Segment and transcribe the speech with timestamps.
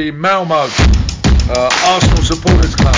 [0.00, 2.94] the Malmo uh, Arsenal Supporters Club.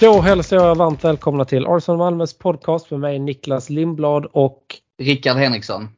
[0.00, 4.62] Då hälsar jag varmt välkomna till Arsenal Malmös podcast med mig Niklas Lindblad och
[5.02, 5.88] Rickard Henriksson.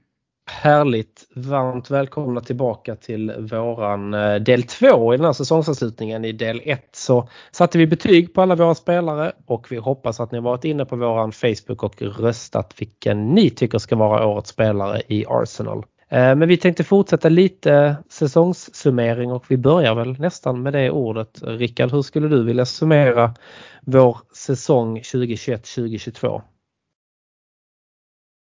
[0.51, 1.14] Härligt!
[1.37, 6.25] Varmt välkomna tillbaka till våran eh, del 2 i den här säsongsavslutningen.
[6.25, 10.33] I del 1 så satte vi betyg på alla våra spelare och vi hoppas att
[10.33, 15.03] ni varit inne på våran Facebook och röstat vilken ni tycker ska vara årets spelare
[15.09, 15.79] i Arsenal.
[16.09, 21.43] Eh, men vi tänkte fortsätta lite säsongssummering och vi börjar väl nästan med det ordet.
[21.43, 23.35] Rickard, hur skulle du vilja summera
[23.83, 26.43] vår säsong 2021-2022?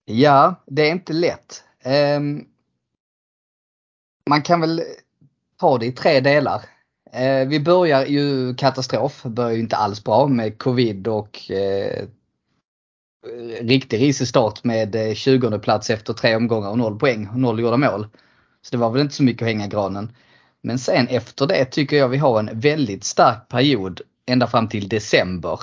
[0.05, 1.65] Ja, det är inte lätt.
[2.17, 2.47] Um,
[4.31, 4.83] man kan väl
[5.61, 6.63] ta det i tre delar.
[7.13, 12.05] Eh, vi börjar ju katastrof, börjar ju inte alls bra med covid och eh,
[13.61, 17.61] riktig risig start med eh, 20 plats efter tre omgångar och noll poäng och noll
[17.61, 18.07] gjorda mål.
[18.63, 20.13] Så det var väl inte så mycket att hänga granen.
[20.63, 24.89] Men sen efter det tycker jag vi har en väldigt stark period ända fram till
[24.89, 25.61] december.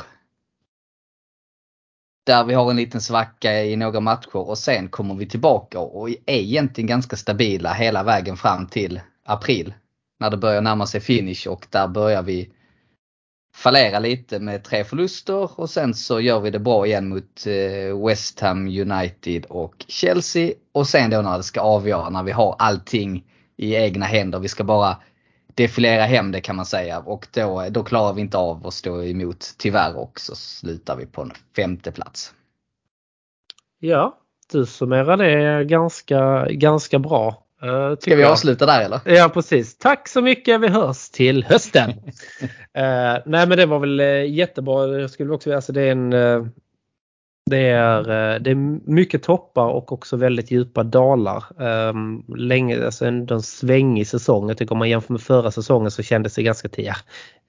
[2.23, 6.09] Där vi har en liten svacka i några matcher och sen kommer vi tillbaka och
[6.09, 9.73] är egentligen ganska stabila hela vägen fram till april.
[10.19, 12.49] När det börjar närma sig finish och där börjar vi
[13.55, 18.05] fallera lite med tre förluster och sen så gör vi det bra igen mot eh,
[18.07, 20.53] West Ham United och Chelsea.
[20.71, 23.23] Och sen då när det ska avgöra, när vi har allting
[23.57, 24.39] i egna händer.
[24.39, 24.97] Vi ska bara
[25.55, 29.03] defilera hem det kan man säga och då, då klarar vi inte av att stå
[29.03, 32.33] emot tyvärr och så slutar vi på en femte plats.
[33.79, 34.17] Ja,
[34.51, 37.43] du summerar det ganska, ganska bra.
[37.63, 38.99] Uh, Ska vi avsluta där eller?
[39.05, 39.77] Ja precis.
[39.77, 40.61] Tack så mycket.
[40.61, 41.89] Vi hörs till hösten.
[41.89, 41.95] uh,
[43.25, 44.99] nej men det var väl uh, jättebra.
[44.99, 46.13] Jag skulle också alltså det är en
[47.51, 51.43] det är, eh, det är mycket toppar och också väldigt djupa dalar.
[51.61, 54.47] Ehm, länge, alltså en, en svängig säsong.
[54.47, 56.95] Jag tycker om man jämför med förra säsongen så kändes det ganska ja,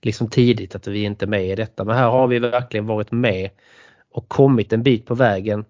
[0.03, 1.85] liksom tidigt att vi inte är med i detta.
[1.85, 3.51] Men här har vi verkligen varit med
[4.13, 5.65] och kommit en bit på vägen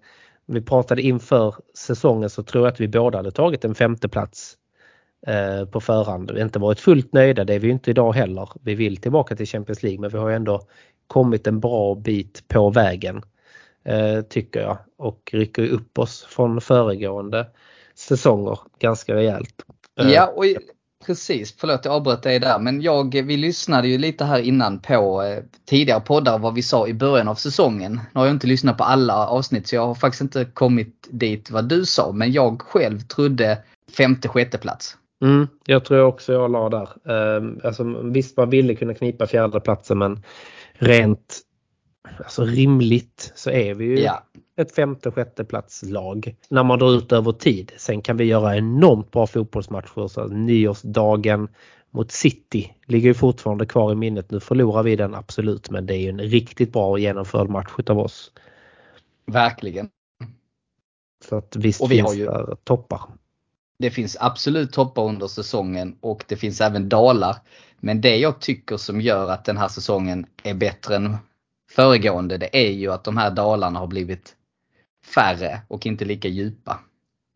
[0.45, 4.57] vi pratade inför säsongen så tror jag att vi båda hade tagit en femte plats
[5.27, 6.31] eh, på förhand.
[6.31, 8.49] Vi har inte varit fullt nöjda, det är vi inte idag heller.
[8.61, 10.61] Vi vill tillbaka till Champions League men vi har ändå
[11.07, 13.21] kommit en bra bit på vägen.
[13.85, 17.47] Eh, tycker jag och rycker upp oss från föregående
[17.95, 19.65] säsonger ganska rejält.
[19.95, 20.45] Ja och
[21.05, 25.23] Precis, förlåt jag avbröt dig där men jag, vi lyssnade ju lite här innan på
[25.23, 27.93] eh, tidigare poddar vad vi sa i början av säsongen.
[27.93, 31.51] Nu har jag inte lyssnat på alla avsnitt så jag har faktiskt inte kommit dit
[31.51, 33.57] vad du sa men jag själv trodde
[33.97, 34.97] femte, sjätte plats.
[35.23, 36.89] Mm, jag tror också jag la där.
[37.09, 40.23] Eh, alltså, visst man ville kunna knipa fjärde platsen men
[40.73, 41.41] rent
[42.17, 44.23] alltså, rimligt så är vi ju ja
[44.55, 47.71] ett femte sjätte plats lag när man drar ut över tid.
[47.77, 50.07] Sen kan vi göra enormt bra fotbollsmatcher.
[50.07, 51.47] Så nyårsdagen
[51.91, 54.31] mot City ligger ju fortfarande kvar i minnet.
[54.31, 57.99] Nu förlorar vi den absolut men det är ju en riktigt bra genomförd match av
[57.99, 58.31] oss.
[59.25, 59.89] Verkligen.
[61.29, 63.01] Så att visst och vi finns har ju, där toppar.
[63.79, 67.35] Det finns absolut toppar under säsongen och det finns även dalar.
[67.79, 71.17] Men det jag tycker som gör att den här säsongen är bättre än
[71.75, 74.35] föregående det är ju att de här dalarna har blivit
[75.15, 76.79] färre och inte lika djupa.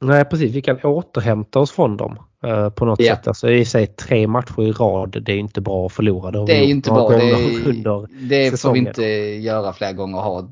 [0.02, 3.16] Nej precis, vi kan återhämta oss från dem eh, på något ja.
[3.16, 3.28] sätt.
[3.28, 6.32] Alltså i sig tre matcher i rad, det är inte bra att förlora.
[6.32, 7.10] Det, det är inte bra.
[7.10, 9.04] Det, det får vi inte
[9.36, 10.18] göra flera gånger.
[10.18, 10.50] Ha.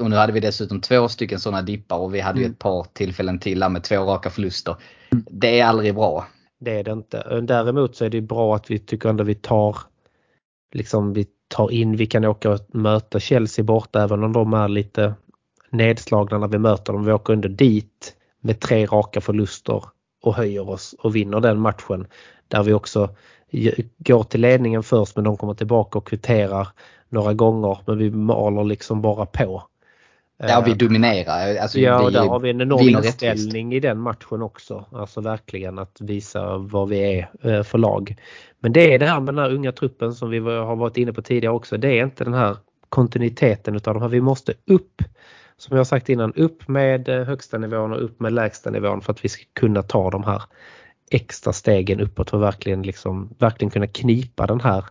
[0.00, 2.42] Och nu hade vi dessutom två stycken sådana dippar och vi hade mm.
[2.42, 4.76] ju ett par tillfällen till med två raka förluster.
[5.12, 5.24] Mm.
[5.30, 6.26] Det är aldrig bra.
[6.60, 7.40] Det är det inte.
[7.40, 9.76] Däremot så är det bra att vi tycker ändå vi tar
[10.72, 14.68] liksom vi tar in, vi kan åka och möta Chelsea borta även om de är
[14.68, 15.14] lite
[15.70, 17.04] nedslagna när vi möter dem.
[17.04, 19.84] Vi åker ändå dit med tre raka förluster
[20.22, 22.06] och höjer oss och vinner den matchen.
[22.48, 23.08] Där vi också
[23.98, 26.68] går till ledningen först men de kommer tillbaka och kvitterar
[27.08, 29.62] några gånger men vi maler liksom bara på.
[30.38, 31.56] Ja, vi dominerar.
[31.56, 34.84] Alltså, ja, och där har vi en enorm inställning i den matchen också.
[34.92, 38.16] Alltså verkligen att visa vad vi är eh, för lag.
[38.60, 41.12] Men det är det här med den här unga truppen som vi har varit inne
[41.12, 41.76] på tidigare också.
[41.76, 42.56] Det är inte den här
[42.88, 45.02] kontinuiteten utan de här, vi måste upp
[45.58, 49.12] som jag sagt innan, upp med eh, högsta nivån och upp med lägsta nivån för
[49.12, 50.42] att vi ska kunna ta de här
[51.10, 54.84] extra stegen uppåt och verkligen, liksom, verkligen kunna knipa den här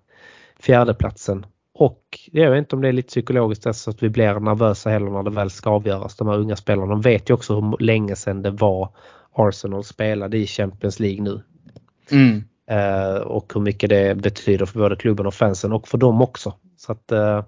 [0.59, 1.45] fjärdeplatsen.
[1.79, 5.09] Och jag vet inte om det är lite psykologiskt så att vi blir nervösa heller
[5.09, 6.15] när det väl ska avgöras.
[6.15, 8.89] De här unga spelarna de vet ju också hur länge sedan det var
[9.33, 11.41] Arsenal spelade i Champions League nu.
[12.11, 12.43] Mm.
[12.69, 16.53] Eh, och hur mycket det betyder för både klubben och fansen och för dem också.
[16.77, 17.43] Så att, eh,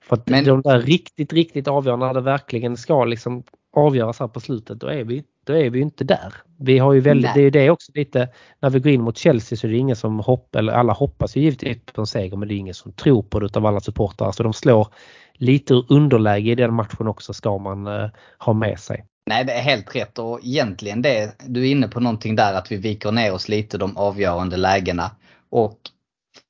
[0.00, 0.44] för att Men...
[0.44, 3.42] de där riktigt, riktigt avgörande när det verkligen ska liksom
[3.76, 6.34] avgöras här på slutet, då är vi, då är vi inte där.
[6.58, 8.28] Vi har ju väldigt, det är ju det också lite,
[8.60, 11.36] när vi går in mot Chelsea så är det ingen som hoppas, eller alla hoppas
[11.36, 13.80] ju givetvis på en seger men det är ingen som tror på det utav alla
[13.80, 14.32] supportrar.
[14.32, 14.88] Så de slår
[15.34, 19.04] lite ur underläge i den matchen också ska man eh, ha med sig.
[19.26, 22.72] Nej, det är helt rätt och egentligen det, du är inne på någonting där att
[22.72, 25.10] vi viker ner oss lite de avgörande lägena.
[25.50, 25.78] Och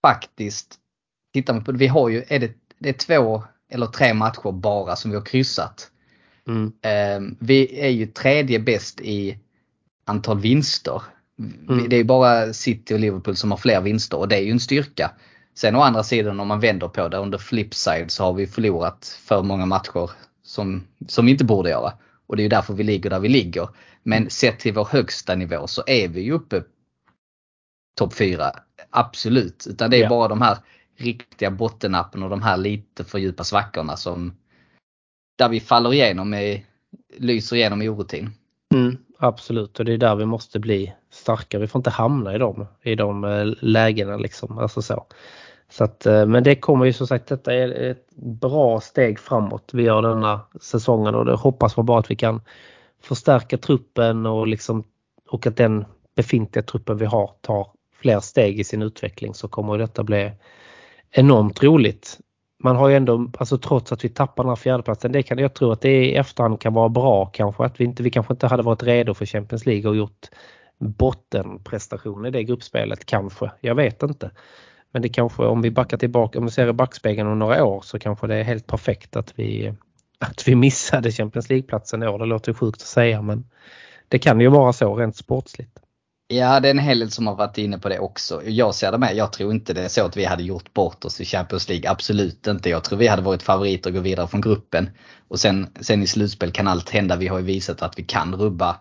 [0.06, 0.74] faktiskt,
[1.34, 3.42] tittar man på det, vi har ju, är det, det är två
[3.72, 5.90] eller tre matcher bara som vi har kryssat.
[6.48, 6.72] Mm.
[6.82, 9.38] Ehm, vi är ju tredje bäst i
[10.04, 11.02] antal vinster.
[11.68, 11.88] Mm.
[11.88, 14.60] Det är bara City och Liverpool som har fler vinster och det är ju en
[14.60, 15.10] styrka.
[15.54, 19.18] Sen å andra sidan om man vänder på det under flipside så har vi förlorat
[19.24, 20.10] för många matcher
[20.42, 21.92] som, som vi inte borde göra.
[22.26, 23.68] Och det är ju därför vi ligger där vi ligger.
[24.02, 26.62] Men sett till vår högsta nivå så är vi ju uppe
[27.96, 28.52] topp 4.
[28.90, 29.66] Absolut.
[29.70, 30.08] Utan det är ja.
[30.08, 30.58] bara de här
[30.96, 34.36] riktiga bottennappen och de här lite för djupa svackorna som
[35.40, 36.64] där vi faller igenom, i,
[37.16, 38.30] lyser igenom i orutin.
[38.74, 41.60] Mm, absolut och det är där vi måste bli starkare.
[41.60, 44.58] Vi får inte hamna i de, i de eh, lägena liksom.
[44.58, 45.06] Alltså så.
[45.70, 49.70] Så att, eh, men det kommer ju som sagt, detta är ett bra steg framåt
[49.72, 52.40] vi gör denna säsongen och det hoppas man bara att vi kan
[53.02, 54.84] förstärka truppen och, liksom,
[55.28, 55.84] och att den
[56.16, 57.66] befintliga truppen vi har tar
[58.00, 60.32] fler steg i sin utveckling så kommer detta bli
[61.10, 62.18] enormt roligt.
[62.62, 65.54] Man har ju ändå, alltså trots att vi tappar den här fjärdeplatsen, det kan jag
[65.54, 68.46] tro att det i efterhand kan vara bra kanske att vi inte, vi kanske inte
[68.46, 70.28] hade varit redo för Champions League och gjort
[70.78, 73.50] bottenprestation i det gruppspelet kanske.
[73.60, 74.30] Jag vet inte.
[74.92, 77.80] Men det kanske om vi backar tillbaka, om vi ser i backspegeln om några år
[77.80, 79.74] så kanske det är helt perfekt att vi,
[80.18, 82.18] att vi missade Champions League-platsen i år.
[82.18, 83.44] Det låter sjukt att säga men
[84.08, 85.78] det kan ju vara så rent sportsligt.
[86.32, 88.42] Ja, det är en hel del som har varit inne på det också.
[88.44, 89.16] Jag ser det med.
[89.16, 91.90] Jag tror inte det är så att vi hade gjort bort oss i Champions League.
[91.90, 92.70] Absolut inte.
[92.70, 94.90] Jag tror vi hade varit favoriter och gå vidare från gruppen.
[95.28, 97.16] Och sen, sen i slutspel kan allt hända.
[97.16, 98.76] Vi har ju visat att vi kan rubba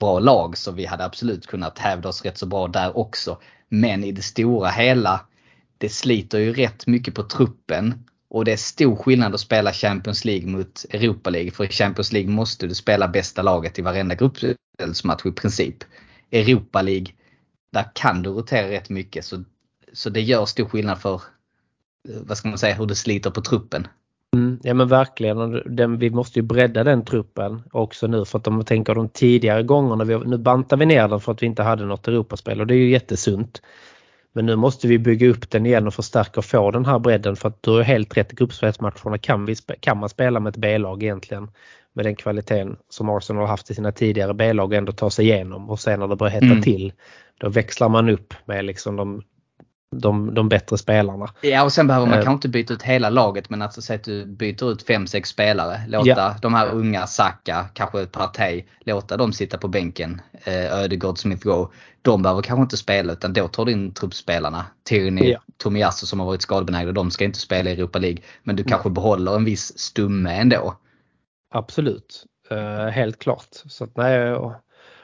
[0.00, 3.38] bra lag så vi hade absolut kunnat hävda oss rätt så bra där också.
[3.68, 5.20] Men i det stora hela
[5.78, 8.04] det sliter ju rätt mycket på truppen.
[8.30, 11.50] Och det är stor skillnad att spela Champions League mot Europa League.
[11.50, 15.84] För i Champions League måste du spela bästa laget i varenda gruppspelsmatch i princip.
[16.32, 17.06] Europa League,
[17.72, 19.24] där kan du rotera rätt mycket.
[19.24, 19.44] Så,
[19.92, 21.22] så det gör stor skillnad för,
[22.26, 23.86] vad ska man säga, hur det sliter på truppen.
[24.36, 28.46] Mm, ja men verkligen, den, vi måste ju bredda den truppen också nu för att
[28.46, 31.46] om man tänker de tidigare gångerna, vi, nu bantar vi ner den för att vi
[31.46, 33.62] inte hade något Europaspel och det är ju jättesunt.
[34.32, 37.36] Men nu måste vi bygga upp den igen och förstärka och få den här bredden
[37.36, 40.56] för att du har helt rätt i gruppspelsmatcherna kan, vi, kan man spela med ett
[40.56, 41.48] B-lag egentligen
[41.92, 45.70] med den kvaliteten som Arsenal har haft i sina tidigare B-lag ändå ta sig igenom
[45.70, 46.62] och sen när det börjar hetta mm.
[46.62, 46.92] till
[47.40, 49.22] då växlar man upp med liksom de
[49.92, 51.28] de, de bättre spelarna.
[51.40, 53.96] Ja och sen behöver man uh, kanske inte byta ut hela laget men alltså säg
[53.96, 55.80] att du byter ut 5-6 spelare.
[55.88, 56.36] Låta ja.
[56.42, 60.20] de här unga, Saka, kanske Partey, låta dem sitta på bänken.
[60.48, 61.68] Uh, Ödegård, Smith Rowe.
[62.02, 64.66] De behöver kanske inte spela utan då tar du in truppspelarna.
[64.84, 65.38] Tierney, ja.
[65.56, 68.22] Tomiyasu som har varit skadebenägna, de ska inte spela i Europa League.
[68.42, 70.76] Men du kanske behåller en viss stumme ändå.
[71.52, 73.48] Absolut, uh, helt klart.
[73.50, 74.54] Så att, nej, jag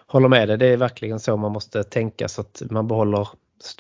[0.07, 0.59] håller med dig.
[0.59, 3.29] Det är verkligen så man måste tänka så att man behåller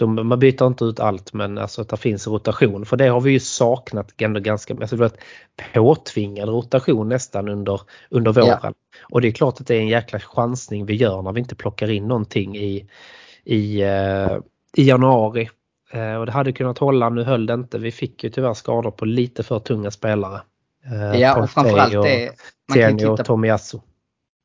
[0.06, 3.30] man byter inte ut allt men alltså att det finns rotation för det har vi
[3.30, 5.12] ju saknat ändå ganska alltså det
[5.74, 8.58] påtvingad rotation nästan under, under våren.
[8.62, 8.72] Ja.
[9.10, 11.54] Och det är klart att det är en jäkla chansning vi gör när vi inte
[11.54, 12.88] plockar in någonting i,
[13.44, 14.38] i, uh,
[14.76, 15.50] i januari.
[15.94, 17.78] Uh, och det hade kunnat hålla, nu höll det inte.
[17.78, 20.40] Vi fick ju tyvärr skador på lite för tunga spelare.
[20.86, 22.32] Uh, ja och framförallt det.
[22.68, 23.78] Man kan titta och Tomiyasu.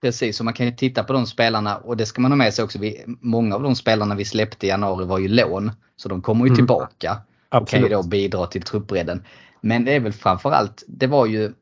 [0.01, 2.53] Precis, och man kan ju titta på de spelarna och det ska man ha med
[2.53, 2.79] sig också.
[2.79, 5.71] Vi, många av de spelarna vi släppte i januari var ju lån.
[5.95, 6.55] Så de kommer ju mm.
[6.55, 7.17] tillbaka
[7.49, 9.23] och kan ju då bidra till truppbredden.
[9.61, 11.53] Men det är väl framförallt, det var ju,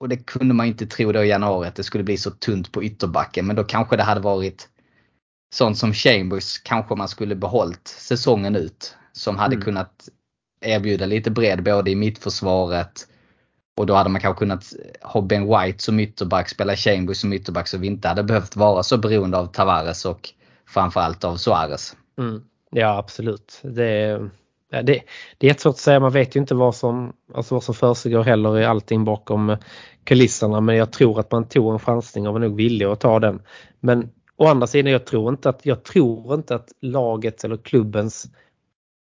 [0.00, 2.72] och det kunde man inte tro då i januari att det skulle bli så tunt
[2.72, 3.46] på ytterbacken.
[3.46, 4.68] Men då kanske det hade varit
[5.54, 8.94] sånt som Chambers kanske man skulle behållt säsongen ut.
[9.12, 9.64] Som hade mm.
[9.64, 10.08] kunnat
[10.60, 13.08] erbjuda lite bredd både i mittförsvaret
[13.78, 14.64] och då hade man kanske kunnat
[15.02, 18.82] ha Ben White som ytterback, spela Chambers som ytterback så vi inte hade behövt vara
[18.82, 20.30] så beroende av Tavares och
[20.66, 21.96] framförallt av Suarez.
[22.18, 22.42] Mm.
[22.70, 23.60] Ja absolut.
[23.62, 24.20] Det,
[24.70, 25.02] ja, det,
[25.38, 28.22] det är jättesvårt att säga, man vet ju inte vad som, alltså vad som försiggår
[28.22, 29.56] heller i allting bakom
[30.04, 33.18] kulisserna men jag tror att man tog en chansning och var nog villig att ta
[33.18, 33.42] den.
[33.80, 38.26] Men å andra sidan jag tror inte att, jag tror inte att laget eller klubbens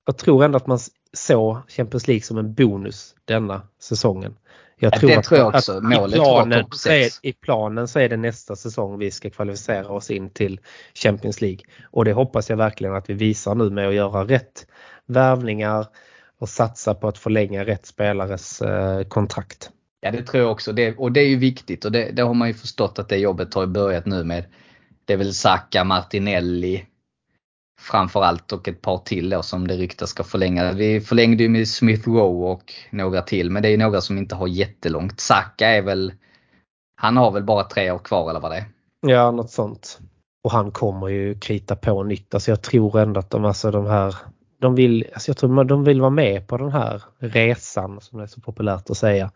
[0.07, 0.79] jag tror ändå att man
[1.12, 4.35] såg Champions League som en bonus denna säsongen.
[4.83, 7.99] Jag Ja, tror att, tror jag att Målet i, planen, så är, i planen så
[7.99, 10.61] är det nästa säsong vi ska kvalificera oss in till
[10.95, 11.61] Champions League.
[11.90, 14.67] Och det hoppas jag verkligen att vi visar nu med att göra rätt
[15.07, 15.87] värvningar
[16.38, 19.71] och satsa på att förlänga rätt spelares eh, kontrakt.
[20.00, 20.73] Ja det tror jag också.
[20.73, 23.17] Det, och det är ju viktigt och det, det har man ju förstått att det
[23.17, 24.45] jobbet har börjat nu med.
[25.05, 26.87] Det är väl Saka, Martinelli
[27.81, 30.73] framförallt och ett par till då som det ryktas ska förlänga.
[30.73, 34.35] Vi förlängde ju med Smith Rowe och några till men det är några som inte
[34.35, 35.21] har jättelångt.
[35.21, 36.13] Saka är väl,
[36.97, 38.65] han har väl bara tre år kvar eller vad det är.
[39.07, 39.99] Ja, något sånt.
[40.45, 42.35] Och han kommer ju krita på nytt.
[42.35, 44.15] Alltså jag tror ändå att de, alltså de här
[44.61, 48.25] de vill, alltså jag tror de vill vara med på den här resan som det
[48.25, 49.31] är så populärt att säga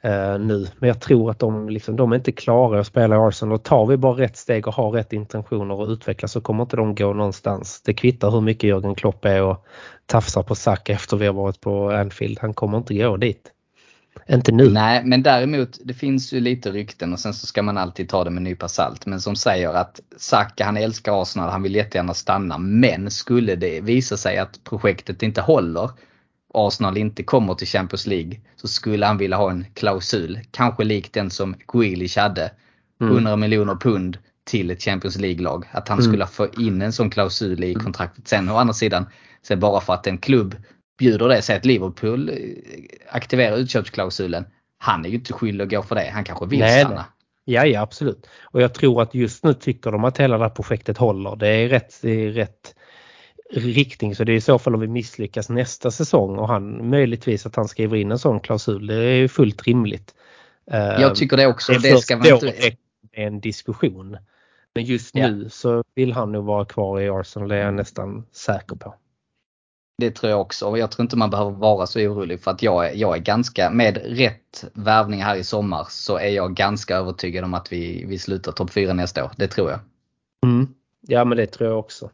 [0.00, 0.66] eh, nu.
[0.78, 3.62] Men jag tror att de, liksom, de är inte klara att spela i Arsenal och
[3.62, 6.94] tar vi bara rätt steg och har rätt intentioner och utvecklas så kommer inte de
[6.94, 7.82] gå någonstans.
[7.82, 9.66] Det kvittar hur mycket Jörgen Klopp är och
[10.06, 12.38] tafsar på Sack efter vi har varit på Anfield.
[12.40, 13.52] Han kommer inte gå dit.
[14.28, 14.70] Inte nu.
[14.70, 18.24] Nej, men däremot det finns ju lite rykten och sen så ska man alltid ta
[18.24, 19.06] det med en nypa salt.
[19.06, 22.58] Men som säger att Saka han älskar Arsenal, han vill jättegärna stanna.
[22.58, 25.90] Men skulle det visa sig att projektet inte håller,
[26.54, 30.40] Arsenal inte kommer till Champions League, så skulle han vilja ha en klausul.
[30.50, 32.50] Kanske lik den som Grealish hade.
[33.02, 35.64] 100 miljoner pund till ett Champions League-lag.
[35.72, 36.10] Att han Mm.
[36.10, 38.28] skulle få in en sån klausul i kontraktet.
[38.28, 39.06] Sen å andra sidan,
[39.42, 40.56] sen bara för att en klubb
[41.00, 42.34] bjuder det, säg att Liverpool eh,
[43.10, 44.44] aktiverar utköpsklausulen.
[44.78, 46.10] Han är ju inte skyldig att gå för det.
[46.14, 46.94] Han kanske vill Nej, stanna.
[46.94, 47.04] nej.
[47.44, 48.26] Ja, ja absolut.
[48.42, 51.36] Och jag tror att just nu tycker de att hela det här projektet håller.
[51.36, 52.74] Det är rätt, det är rätt
[53.52, 57.46] riktning så det är i så fall om vi misslyckas nästa säsong och han möjligtvis
[57.46, 58.86] att han skriver in en sån klausul.
[58.86, 60.14] Det är ju fullt rimligt.
[60.70, 61.72] Jag tycker det också.
[61.72, 62.76] det Det ska man inte...
[63.12, 64.16] en diskussion.
[64.74, 65.28] Men just Ja.
[65.30, 68.94] nu så vill han nog vara kvar i Arsenal, det är jag nästan säker på.
[70.00, 70.76] Det tror jag också.
[70.76, 73.70] Jag tror inte man behöver vara så orolig för att jag är, jag är ganska,
[73.70, 78.18] med rätt värvning här i sommar så är jag ganska övertygad om att vi, vi
[78.18, 79.30] slutar topp 4 nästa år.
[79.36, 79.80] Det tror jag.
[80.46, 80.68] Mm.
[81.00, 82.10] Ja men det tror jag också.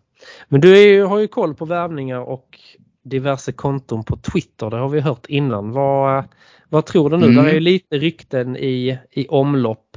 [0.48, 2.58] Men du är ju, har ju koll på värvningar och
[3.04, 4.70] diverse konton på Twitter.
[4.70, 5.72] Det har vi hört innan.
[5.72, 6.24] Vad,
[6.68, 7.26] vad tror du nu?
[7.26, 7.44] Mm.
[7.44, 9.96] Det är ju lite rykten i, i omlopp.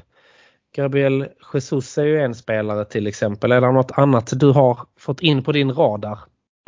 [0.76, 3.52] Gabriel Jesus är ju en spelare till exempel.
[3.52, 6.20] Eller något annat du har fått in på din radar?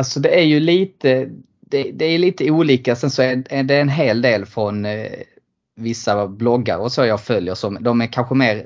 [0.01, 1.29] Alltså det är ju lite,
[1.59, 2.95] det, det är lite olika.
[2.95, 5.11] Sen så är, är det en hel del från eh,
[5.75, 8.65] vissa bloggar och så jag följer som de är kanske mer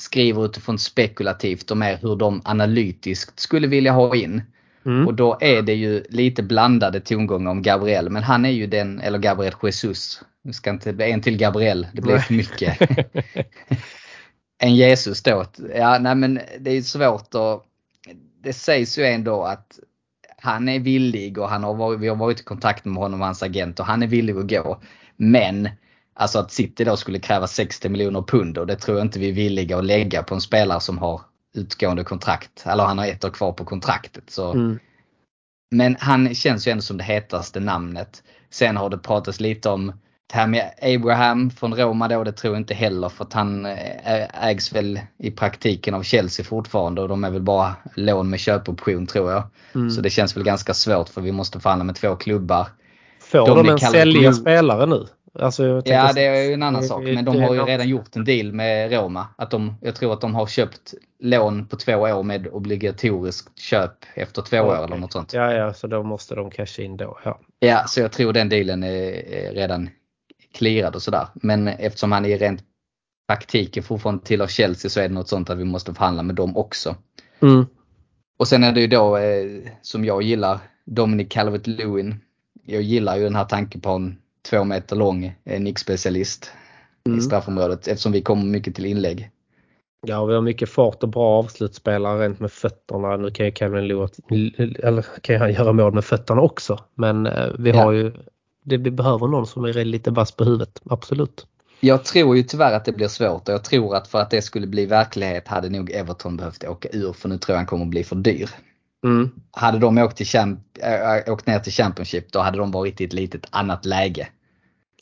[0.00, 4.42] skriver utifrån spekulativt och mer hur de analytiskt skulle vilja ha in.
[4.86, 5.06] Mm.
[5.06, 8.10] Och då är det ju lite blandade tongångar om Gabriel.
[8.10, 10.22] Men han är ju den, eller Gabriel Jesus.
[10.42, 12.78] Nu ska inte bli en till Gabriel, det blir för mycket.
[14.58, 15.44] en Jesus då.
[15.74, 17.64] Ja, nej men det är svårt att...
[18.42, 19.78] Det sägs ju ändå att
[20.42, 23.26] han är villig och han har varit, vi har varit i kontakt med honom och
[23.26, 24.80] hans agent och han är villig att gå.
[25.16, 25.68] Men
[26.14, 29.28] alltså att City då skulle kräva 60 miljoner pund och det tror jag inte vi
[29.28, 31.20] är villiga att lägga på en spelare som har
[31.54, 32.66] utgående kontrakt.
[32.66, 34.30] Eller han har ett år kvar på kontraktet.
[34.30, 34.52] Så.
[34.52, 34.78] Mm.
[35.70, 38.22] Men han känns ju ändå som det hetaste namnet.
[38.50, 39.92] Sen har det pratats lite om
[40.34, 44.46] det med Abraham från Roma då, det tror jag inte heller för att han eh,
[44.46, 49.06] ägs väl i praktiken av Chelsea fortfarande och de är väl bara lån med köpoption
[49.06, 49.42] tror jag.
[49.74, 49.90] Mm.
[49.90, 52.66] Så det känns väl ganska svårt för vi måste förhandla med två klubbar.
[53.20, 55.06] Får de de, en sälja spelare nu?
[55.40, 58.16] Alltså, Ja det är ju en annan sak men de det- har ju redan gjort
[58.16, 59.26] en deal med Roma.
[59.36, 63.92] Att de, jag tror att de har köpt lån på två år med obligatoriskt köp
[64.14, 65.32] efter två år eller något sånt.
[65.32, 67.18] Ja, ja, så då måste de casha in då.
[67.24, 67.38] Ja.
[67.58, 69.90] Ja, så jag tror den dealen är redan
[70.54, 71.26] clearad och sådär.
[71.34, 72.62] Men eftersom han i rent
[73.28, 76.56] praktiken fortfarande tillhör Chelsea så är det något sånt att vi måste förhandla med dem
[76.56, 76.96] också.
[77.40, 77.66] Mm.
[78.38, 79.46] Och sen är det ju då eh,
[79.82, 82.14] som jag gillar Dominic Calvert-Lewin.
[82.66, 84.18] Jag gillar ju den här tanken på en
[84.50, 86.52] två meter lång eh, nickspecialist
[87.06, 87.18] Mm.
[87.18, 89.30] i straffområdet eftersom vi kommer mycket till inlägg.
[90.06, 93.16] Ja, vi har mycket fart och bra avslutsspelare rent med fötterna.
[93.16, 94.10] Nu kan ju Calvin Lewis,
[94.78, 96.78] eller kan han göra mål med fötterna också.
[96.94, 97.76] Men eh, vi Ja.
[97.84, 98.12] har ju,
[98.68, 100.80] det, vi behöver någon som är lite vass på huvudet.
[100.90, 101.46] Absolut.
[101.80, 104.42] Jag tror ju tyvärr att det blir svårt och jag tror att för att det
[104.42, 107.86] skulle bli verklighet hade nog Everton behövt åka ur för nu tror jag han kommer
[107.86, 108.50] bli för dyr.
[109.04, 109.30] Mm.
[109.50, 110.60] hade de åkt, till champ,
[111.26, 114.28] äh, åkt ner till Championship då hade de varit i ett litet annat läge.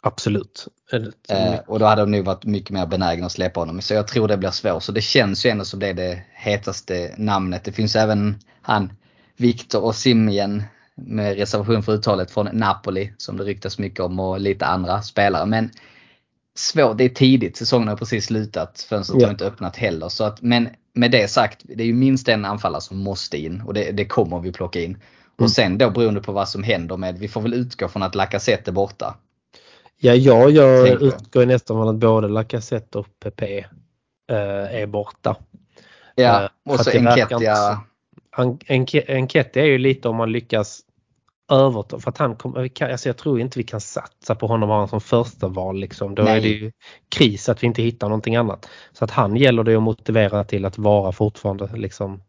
[0.02, 0.66] Absolut.
[1.28, 3.80] Eh, och då hade de nog varit mycket mer benägna att släppa honom.
[3.80, 4.82] Så jag tror det blir svårt.
[4.82, 7.64] Så det känns ju ändå som det är det hetaste namnet.
[7.64, 8.92] Det finns även han
[9.37, 10.62] Viktor och Simien
[10.96, 15.46] med reservation för uttalet från Napoli som det ryktas mycket om och lite andra spelare.
[15.46, 15.70] Men
[16.54, 19.26] svårt, det är tidigt, säsongen har precis slutat, fönstret Ja.
[19.26, 20.08] har inte öppnat heller.
[20.08, 23.60] Så att, men med det sagt, det är ju minst en anfallare som måste in
[23.60, 24.90] och det, det kommer vi plocka in.
[24.90, 25.00] Mm.
[25.36, 28.14] Och sen då beroende på vad som händer med, vi får väl utgå från att
[28.14, 29.16] Lacazette är borta.
[29.98, 33.58] Ja, jag, jag utgår nästan från att både Lacazette och Pepe
[34.30, 35.36] eh, är borta.
[36.14, 37.80] Ja, Eh, och så Enketia.
[39.08, 40.80] Enketia är ju lite om man lyckas
[41.50, 42.36] överta, för att han
[42.74, 45.76] kan- alltså jag tror inte vi kan satsa på honom och ha som första val
[45.78, 46.14] liksom.
[46.14, 46.36] Då Nej.
[46.36, 46.72] är det ju
[47.16, 48.68] kris att vi inte hittar någonting annat.
[48.92, 52.22] Så att han gäller det att motivera till att vara fortfarande liksom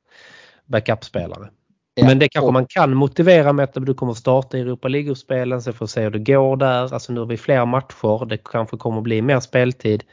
[0.66, 1.50] backup-spelare.
[1.96, 5.62] Ja, Men det kanske man kan motivera med att du kommer starta i Europa League-spelen
[5.62, 6.94] så får vi se hur det går där.
[6.94, 10.04] Alltså nu har vi fler matcher, det kanske kommer bli mer speltid.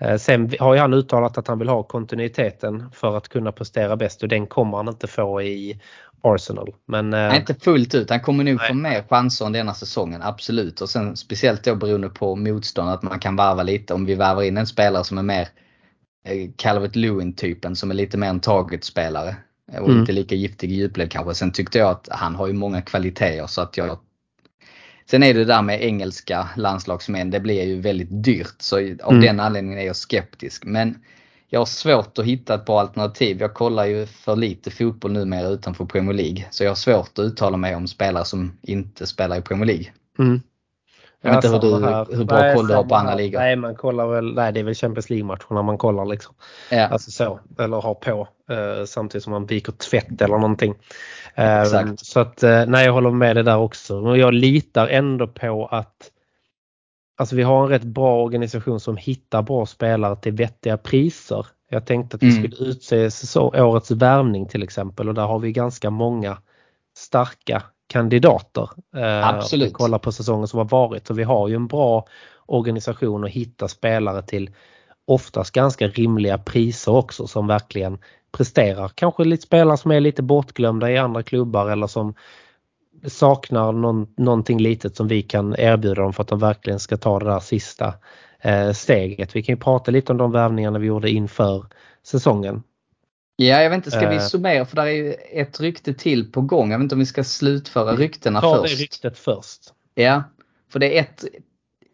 [0.00, 3.96] Eh, Sen har ju han uttalat att han vill ha kontinuiteten för att kunna prestera
[3.96, 5.80] bäst och den kommer han inte få i
[6.24, 6.74] Arsenal.
[6.86, 8.10] Men eh, Nej, inte fullt ut.
[8.10, 8.68] Han kommer nog Nej.
[8.68, 10.80] få mer chanser än denna säsongen, absolut.
[10.80, 13.94] Och sen speciellt då beroende på motstånd, att man kan varva lite.
[13.94, 15.48] Om vi varvar in en spelare som är mer
[16.26, 19.36] eh, Calvert Lewin-typen, som är lite mer en targetspelare.
[19.72, 20.00] eh, Och Mm.
[20.00, 21.34] inte lika giftig i djupled kanske.
[21.34, 23.98] Sen tyckte jag att han har ju många kvaliteter så att jag
[25.10, 28.54] Sen är det där med engelska landslagsmän, det blir ju väldigt dyrt.
[28.58, 29.20] Så av Mm.
[29.20, 30.64] den anledningen är jag skeptisk.
[30.64, 30.98] Men
[31.48, 33.40] jag har svårt att hitta ett bra alternativ.
[33.40, 36.44] Jag kollar ju för lite fotboll numera utanför Premier League.
[36.50, 39.86] Så jag har svårt att uttala mig om spelare som inte spelar i Premier League.
[40.18, 40.40] mm.
[41.22, 42.06] Jag vet inte hur, du, här.
[42.10, 43.38] hur bra Nej, koll du har på andra ligor.
[43.38, 46.34] Nej, man kollar väl, nej det är väl Champions League-matcherna man kollar liksom.
[46.70, 50.74] Ja, Alltså så, eller har på eh, samtidigt som man viker tvätt eller någonting.
[51.34, 52.06] Eh, Exakt.
[52.06, 54.00] Så att eh, nej, jag håller med det där också.
[54.00, 56.10] Och jag litar ändå på att
[57.16, 61.46] Alltså vi har en rätt bra organisation som hittar bra spelare till vettiga priser.
[61.70, 62.50] Jag tänkte att vi Mm.
[62.52, 66.38] skulle utse säsong, årets värvning till exempel och där har vi ganska många
[66.96, 68.70] starka kandidater.
[68.96, 69.62] Eh, Absolut.
[69.62, 71.06] Om vi kollar på säsongen som har varit.
[71.06, 72.06] Så vi har ju en bra
[72.46, 74.50] organisation att hitta spelare till
[75.06, 77.98] oftast ganska rimliga priser också som verkligen
[78.32, 78.88] presterar.
[78.94, 82.14] Kanske lite spelare som är lite bortglömda i andra klubbar eller som
[83.06, 87.18] saknar någon, någonting litet som vi kan erbjuda dem för att de verkligen ska ta
[87.18, 87.94] det där sista
[88.40, 89.36] eh, steget.
[89.36, 91.66] Vi kan ju prata lite om de värvningarna vi gjorde inför
[92.06, 92.62] säsongen.
[93.36, 94.20] ja jag vet inte, ska vi Eh.
[94.22, 94.64] summera?
[94.66, 96.70] För där är ju ett rykte till på gång.
[96.70, 98.76] Jag vet inte om vi ska slutföra ryktena Ta först.
[98.78, 99.60] det ryktet först.
[99.94, 100.22] Ja,
[100.72, 101.24] för det är ett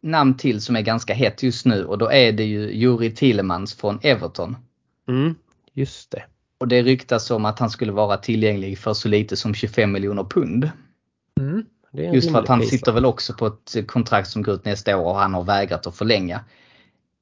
[0.02, 3.74] namn till som är ganska hett just nu och då är det ju Juri Tillemans
[3.74, 4.56] från Everton.
[5.08, 5.34] Mm,
[5.72, 6.22] just det.
[6.60, 10.24] Och det ryktas om att han skulle vara tillgänglig för så lite som 25 miljoner
[10.24, 10.70] pund.
[11.40, 14.96] Mm, Just för att han sitter väl också på ett kontrakt som går ut nästa
[14.96, 16.44] år och han har vägrat att förlänga.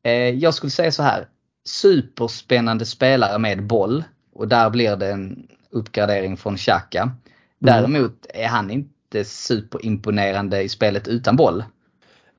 [0.02, 1.28] Eh, jag skulle säga så här.
[1.64, 4.04] Superspännande spelare med boll
[4.34, 7.10] och där blir det en uppgradering från Xhaka.
[7.58, 11.64] Däremot är han inte superimponerande i spelet utan boll.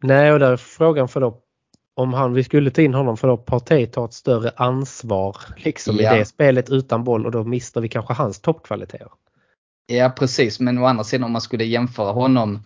[0.04, 1.42] Nej, och där är frågan för då
[1.94, 5.98] om han, vi skulle ta in honom för då Partey tar ett större ansvar liksom
[6.00, 6.16] Ja.
[6.16, 9.08] i det spelet utan boll och då mister vi kanske hans toppkvaliteter.
[9.92, 12.60] Ja precis, men å andra sidan om man skulle jämföra honom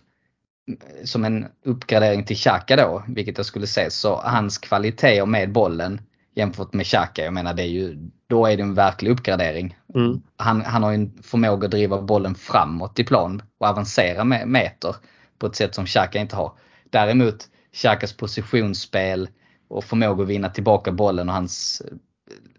[1.04, 6.00] som en uppgradering till Xhaka då, vilket jag skulle säga, så hans kvaliteter med bollen
[6.34, 9.76] jämfört med Xhaka, jag menar det är ju, då är det en verklig uppgradering.
[9.94, 10.22] Mm.
[10.36, 14.48] Han, han har ju en förmåga att driva bollen framåt i plan och avancera med
[14.48, 14.96] meter
[15.38, 16.52] på ett sätt som Xhaka inte har.
[16.90, 19.28] Däremot Xhakas positionsspel
[19.68, 21.96] och förmåga att vinna tillbaka bollen och hans eh,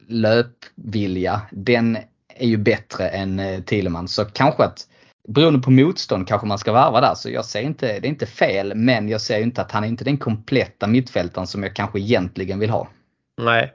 [0.08, 1.98] löpvilja, den
[2.36, 4.14] är ju bättre än eh, Thielemans.
[4.14, 4.88] Så kanske att
[5.28, 7.16] beroende på motstånd kanske man ska varva där.
[7.16, 9.88] Så jag säger inte, det är inte fel, men jag säger inte att han är
[9.88, 12.88] inte den kompletta mittfältaren som jag kanske egentligen vill ha.
[13.42, 13.74] Nej.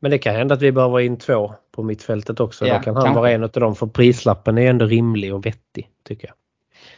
[0.00, 2.66] Men det kan hända att vi behöver in två på mittfältet också.
[2.66, 3.20] Ja, då kan han kanske.
[3.20, 6.34] vara en av dem för prislappen är ändå rimlig och vettig tycker jag.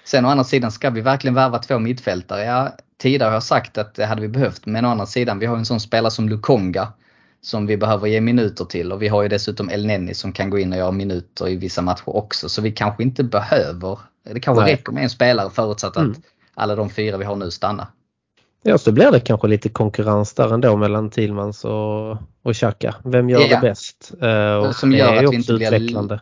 [0.04, 2.44] Sen å andra sidan, ska vi verkligen värva två mittfältare?
[2.44, 4.66] Ja, tidigare har jag sagt att det hade vi behövt.
[4.66, 6.92] Men å andra sidan, vi har en sån spelare som Lukonga.
[7.40, 8.92] Som vi behöver ge minuter till.
[8.92, 11.56] Och vi har ju dessutom El Neni som kan gå in och göra minuter i
[11.56, 12.48] vissa matcher också.
[12.48, 13.98] Så vi kanske inte behöver.
[14.24, 14.72] Det kanske Nej.
[14.72, 16.22] räcker med en spelare förutsatt att Mm.
[16.54, 17.86] alla de fyra vi har nu stannar.
[18.62, 22.10] Ja, så blir det kanske lite konkurrens där ändå mellan Tilmans och,
[22.42, 22.94] och Xhaka.
[23.04, 23.48] Vem gör Ja.
[23.48, 24.12] det bäst?
[24.22, 26.20] Eh, och Som det gör är att vi inte blir utvecklande.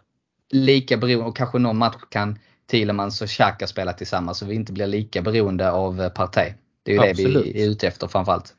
[0.53, 2.38] Lika beroende, och kanske någon match kan
[2.70, 6.53] Thielemans och Xhaka spela tillsammans så vi inte blir lika beroende av eh, Partey.
[6.83, 7.44] Det är ju Absolut.
[7.44, 8.55] det vi är ute efter framförallt.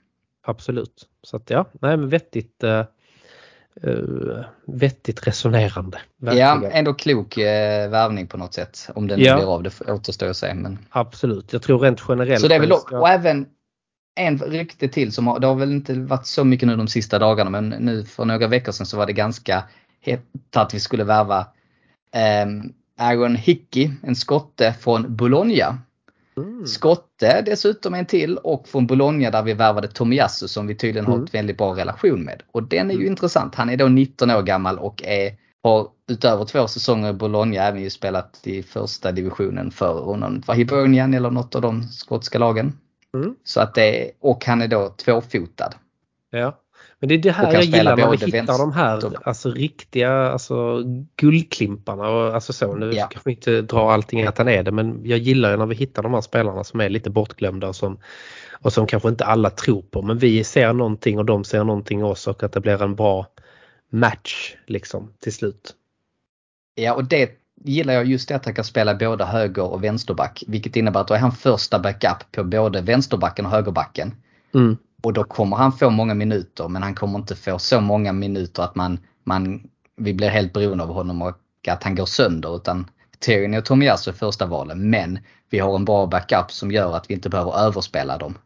[0.48, 1.06] Absolut.
[1.26, 2.64] Så att ja, nej men vettigt.
[2.64, 2.84] eh,
[4.66, 5.98] vettigt resonerande.
[6.18, 6.72] Ja, Verkligen.
[6.78, 8.90] ändå klok eh, värvning på något sätt.
[8.96, 9.36] Om den Ja.
[9.36, 10.54] blir av, det återstår att se.
[10.54, 10.80] Men...
[10.90, 11.54] Absolut.
[11.54, 12.42] Jag tror rent generellt.
[12.42, 13.46] Så det är väl, ska- och även
[14.16, 17.20] en rykte till som har, det har väl inte varit så mycket nu de sista
[17.20, 19.64] dagarna men nu för några veckor sedan så var det ganska
[20.02, 21.48] hett att vi skulle värva
[22.46, 25.78] um, Aaron Hickey, en skotte från Bologna.
[26.38, 26.66] Mm.
[26.68, 31.14] Skotte dessutom en till och från Bologna där vi värvade Tomiyasu som vi tydligen har
[31.14, 31.26] Mm.
[31.26, 32.44] ett väldigt bra relation med.
[32.52, 33.12] Och den är ju Mm.
[33.12, 33.56] intressant.
[33.56, 37.82] Han är då 19 år gammal och är, har utöver två säsonger i Bologna även
[37.82, 42.74] ju spelat i första divisionen för någon, var Hibernian eller något av de skotska lagen.
[43.14, 43.36] Mm.
[43.44, 45.74] Så att det, och han är då tvåfotad.
[46.30, 46.60] Ja.
[47.00, 50.12] Men det är det här jag gillar när vi hittar vänster- de här alltså, riktiga
[50.12, 50.84] alltså,
[51.16, 52.10] guldklimparna.
[52.10, 53.06] Och, alltså, så, nu Ja.
[53.10, 55.76] ska vi inte dra allting att han är det men jag gillar ju när vi
[55.76, 57.98] hittar de här spelarna som är lite bortglömda och som,
[58.62, 60.02] och som kanske inte alla tror på.
[60.02, 63.28] Men vi ser någonting och de ser någonting också och att det blir en bra
[63.90, 65.76] match liksom till slut.
[66.76, 67.30] Ja och det
[67.64, 70.44] gillar jag just det att han kan spela både höger och vänsterback.
[70.48, 74.16] Vilket innebär att då är han första backup på både vänsterbacken och högerbacken.
[74.54, 74.78] Mm.
[75.06, 78.64] Och då kommer han få många minuter men han kommer inte få så många minuter
[78.64, 79.64] att man, man
[79.98, 81.38] vi blir helt beroende av honom och
[81.68, 82.56] att han går sönder.
[82.56, 82.90] Utan
[83.20, 87.10] Tyrion och Tomiyasu är första valen men vi har en bra backup som gör att
[87.10, 88.38] vi inte behöver överspela dem.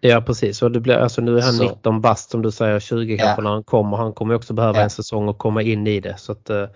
[0.00, 1.62] Ja precis och det blir, alltså, nu är han Så.
[1.62, 3.44] 19 bast som du säger 20 kanske Ja.
[3.44, 3.96] när han kommer.
[3.96, 4.84] Han kommer också behöva Ja.
[4.84, 6.18] en säsong och komma in i det.
[6.18, 6.66] Så att, eh,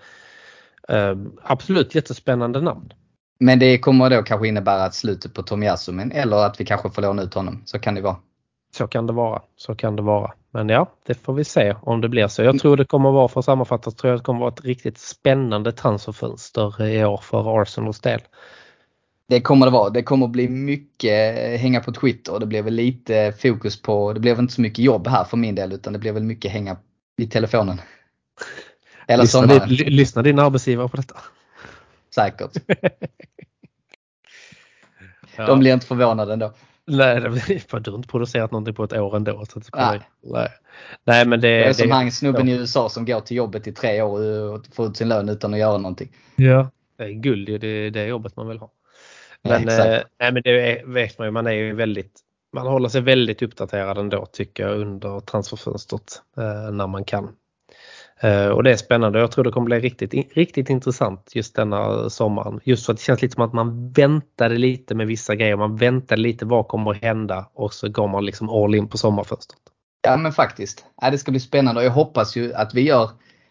[0.89, 2.93] eh, absolut jättespännande namn.
[3.39, 6.89] Men det kommer då kanske innebära ett slutet på Tomiyasu men eller att vi kanske
[6.89, 7.61] får låna ut honom.
[7.65, 8.15] Så kan det vara.
[8.71, 9.41] Så kan det vara.
[9.55, 10.31] Så kan det vara.
[10.51, 12.43] Men ja, det får vi se om det blir så.
[12.43, 14.53] Jag tror det kommer att vara, för att sammanfatta, tror jag det kommer att vara
[14.53, 18.21] ett riktigt spännande transferfönster i år för Arsenals del.
[19.27, 19.89] Det kommer det vara.
[19.89, 24.31] Det kommer bli mycket hänga på Twitter det blir väl lite fokus på, det blir
[24.31, 26.77] väl inte så mycket jobb här för min del utan det blir väl mycket hänga
[27.17, 27.81] i telefonen.
[29.07, 31.15] Hela Lyssnar, sommaren din- ly- lyssnar din arbetsgivare på detta?
[32.15, 32.57] säkert.
[35.35, 35.45] Ja.
[35.47, 36.53] De blir inte förvånade ändå.
[36.87, 39.45] Nej, det blir- för du har inte producerat någonting på ett år ändå.
[39.45, 40.01] Så Nej.
[40.23, 40.49] Nej.
[41.03, 43.67] Nej, men det, Det är som det, han snubben i USA som går till jobbet
[43.67, 46.09] i tre år och får ut sin lön utan att göra någonting.
[46.35, 46.69] Ja.
[46.97, 48.71] Det är guld ju, det är det jobbet man vill ha.
[49.41, 49.87] Ja, Men, exakt.
[49.87, 52.19] eh, nej, men det är, vet man ju, man är ju väldigt
[52.53, 57.29] man håller sig väldigt uppdaterad ändå tycker jag under transferfönstret eh, när man kan.
[58.21, 59.19] Eh, och det är spännande.
[59.19, 62.59] Jag tror det kommer bli riktigt, riktigt intressant just denna sommaren.
[62.63, 65.55] Just för att det känns lite som att man väntade lite med vissa grejer.
[65.55, 68.97] Man väntade lite vad kommer att hända och så går man liksom all in på
[68.97, 69.59] sommarfönstret.
[70.07, 70.85] Ja men faktiskt.
[71.01, 73.09] Ja, det ska bli spännande och jag hoppas ju att vi gör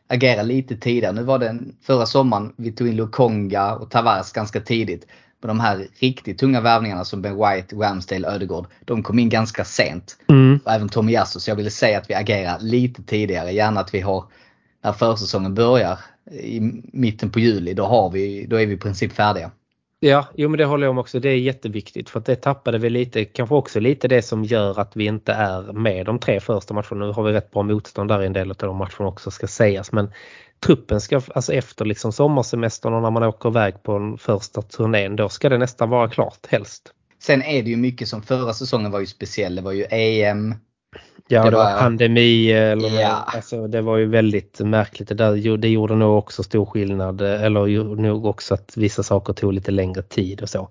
[0.09, 1.13] agerar lite tidigare.
[1.13, 5.07] Nu var det förra sommaren vi tog in Lukonga och Tavares ganska tidigt.
[5.43, 8.67] Men de här riktigt tunga värvningarna som Ben White, Ramsdale, Ödegård.
[8.85, 10.17] De kom in ganska sent.
[10.65, 11.41] Och även Tomiyasu.
[11.41, 13.53] Så jag ville säga att vi agerar lite tidigare.
[13.53, 14.25] Gärna att vi har
[14.83, 15.99] när försäsongen börjar
[16.31, 16.61] i
[16.93, 17.75] mitten på juli.
[17.75, 19.51] Då, har vi, då är vi i princip färdiga.
[20.03, 21.21] Ja, jo men det håller jag om också.
[21.21, 24.81] Det är jätteviktigt för att det tappade vi lite, kanske också lite det som gör
[24.81, 27.07] att vi inte är med de tre första matcherna.
[27.07, 29.47] Nu har vi rätt bra motstånd där i en del av de matcherna också ska
[29.47, 30.13] sägas men
[30.61, 35.17] truppen ska, alltså efter liksom sommarsemestern och när man åker iväg på den första turnén
[35.17, 36.95] då ska det nästan vara klart helst.
[37.23, 39.55] Sen är det ju mycket som förra säsongen var ju speciell.
[39.55, 40.55] Det var ju EM.
[41.29, 43.09] Ja, Det det, var var- pandemi eller Ja.
[43.27, 45.09] alltså, det var ju väldigt märkligt.
[45.09, 49.33] Det, där, det gjorde nog också stor skillnad eller gjorde nog också att vissa saker
[49.33, 50.69] tog lite längre tid och så.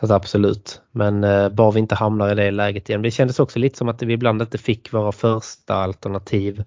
[0.00, 0.80] Så att absolut.
[0.90, 3.02] Men eh, bara vi inte hamnar i det läget igen.
[3.02, 6.64] Det kändes också lite som att vi ibland inte fick våra första alternativ.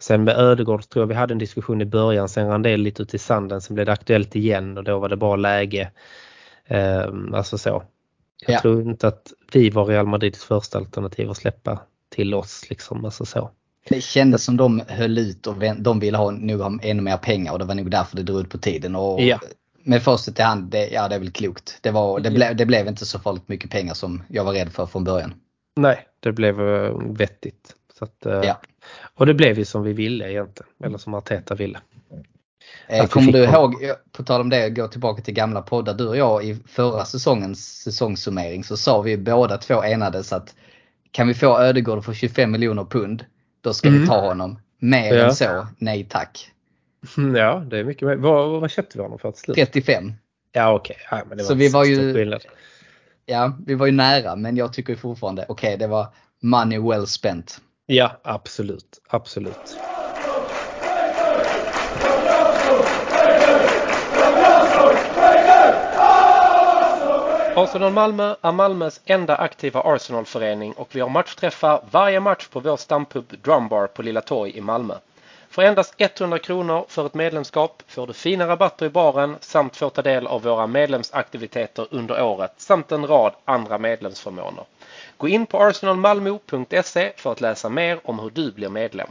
[0.00, 2.28] Sen med Ödegård tror jag vi hade en diskussion i början.
[2.28, 3.60] Sen rann det lite ut i sanden.
[3.60, 5.90] Sen blev det aktuellt igen och då var det bra läge.
[6.66, 7.82] Eh, alltså så.
[8.46, 8.60] Jag Ja.
[8.60, 11.78] tror inte att vi var Real Madrids första alternativ att släppa
[12.14, 13.04] till oss liksom.
[13.04, 13.50] Alltså så.
[13.88, 17.52] Det kändes som de höll ut och de ville ha, nog ha ännu mer pengar
[17.52, 18.96] och det var nog därför det drog ut på tiden.
[18.96, 19.40] Och Ja.
[19.86, 21.78] Med facit i hand, det, ja det är väl klokt.
[21.80, 24.72] Det, var, det, ble, det blev inte så farligt mycket pengar som jag var rädd
[24.72, 25.34] för från början.
[25.76, 27.74] Nej, det blev eh, vettigt.
[27.98, 28.60] Så att, eh, Ja.
[29.14, 30.72] Och det blev ju som vi ville egentligen.
[30.84, 31.78] Eller som Arteta ville.
[32.88, 33.74] Eh, Att kommer du ihåg,
[34.12, 35.94] på tal om det, gå tillbaka till gamla poddar.
[35.94, 40.54] Du och jag i förra säsongens säsongssummering så sa vi båda två enades att
[41.14, 43.24] kan vi få Ödegård för 25 miljoner pund,
[43.60, 44.00] då ska Mm.
[44.00, 44.58] vi ta honom.
[44.78, 45.24] Mer Ja.
[45.24, 46.50] än så, nej tack.
[47.36, 48.16] Ja, det är mycket mer.
[48.16, 49.56] Vad, vad köpte vi honom för till slut?
[49.56, 50.12] 35.
[50.52, 50.96] Ja, okej.
[51.10, 52.42] Ja, men det Så vi var ju- skillnad.
[53.26, 56.06] Ja, vi var ju nära men jag tycker fortfarande, okej det var
[56.42, 57.60] money well spent.
[57.86, 59.00] Ja, absolut.
[59.08, 59.76] Absolut.
[67.56, 72.76] Arsenal Malmö är Malmös enda aktiva Arsenalförening och vi har matchträffar varje match på vår
[72.76, 74.94] stampub Drumbar på Lilla Torg i Malmö.
[75.50, 79.90] För endast 100 kronor för ett medlemskap får du fina rabatter i baren samt får
[79.90, 84.64] ta del av våra medlemsaktiviteter under året samt en rad andra medlemsförmåner.
[85.16, 89.08] Gå in på arsenalmalmo.se för att läsa mer om hur du blir medlem.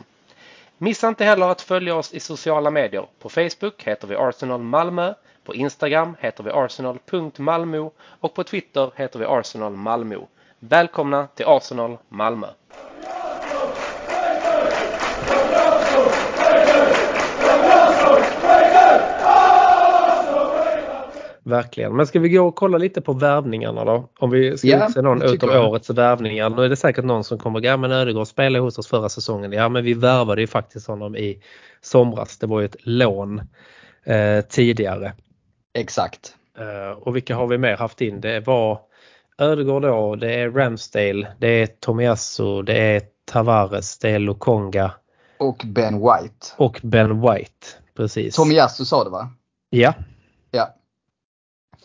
[0.77, 3.05] Missa inte heller att följa oss i sociala medier.
[3.19, 9.19] På Facebook heter vi Arsenal Malmö, på Instagram heter vi arsenal.malmo och på Twitter heter
[9.19, 10.15] vi Arsenal Malmö.
[10.59, 12.47] Välkomna till Arsenal Malmö!
[21.43, 21.95] verkligen.
[21.95, 24.09] Men ska vi gå och kolla lite på värvningarna då?
[24.19, 25.69] Om vi ska Ja, utse någon utav jag.
[25.69, 26.49] årets värvningar.
[26.49, 29.51] Nu är det säkert någon som kommer, ja men Ödegård spelade hos oss förra säsongen.
[29.51, 31.41] Ja men vi värvade ju faktiskt honom i
[31.81, 32.37] somras.
[32.37, 33.41] Det var ju ett lån
[34.03, 35.13] eh, tidigare.
[35.73, 36.35] Exakt.
[36.57, 38.21] Eh, och vilka har vi mer haft in?
[38.21, 38.79] Det var
[39.37, 44.91] Ödegård då, det är Ramsdale, det är Tomiasso, det är Tavares, det är Lokonga
[45.37, 46.47] Och Ben White.
[46.57, 47.67] och Ben White.
[47.95, 48.35] Precis.
[48.35, 49.29] Tomiyasu sa det va?
[49.69, 49.93] Ja,
[50.51, 50.75] Ja.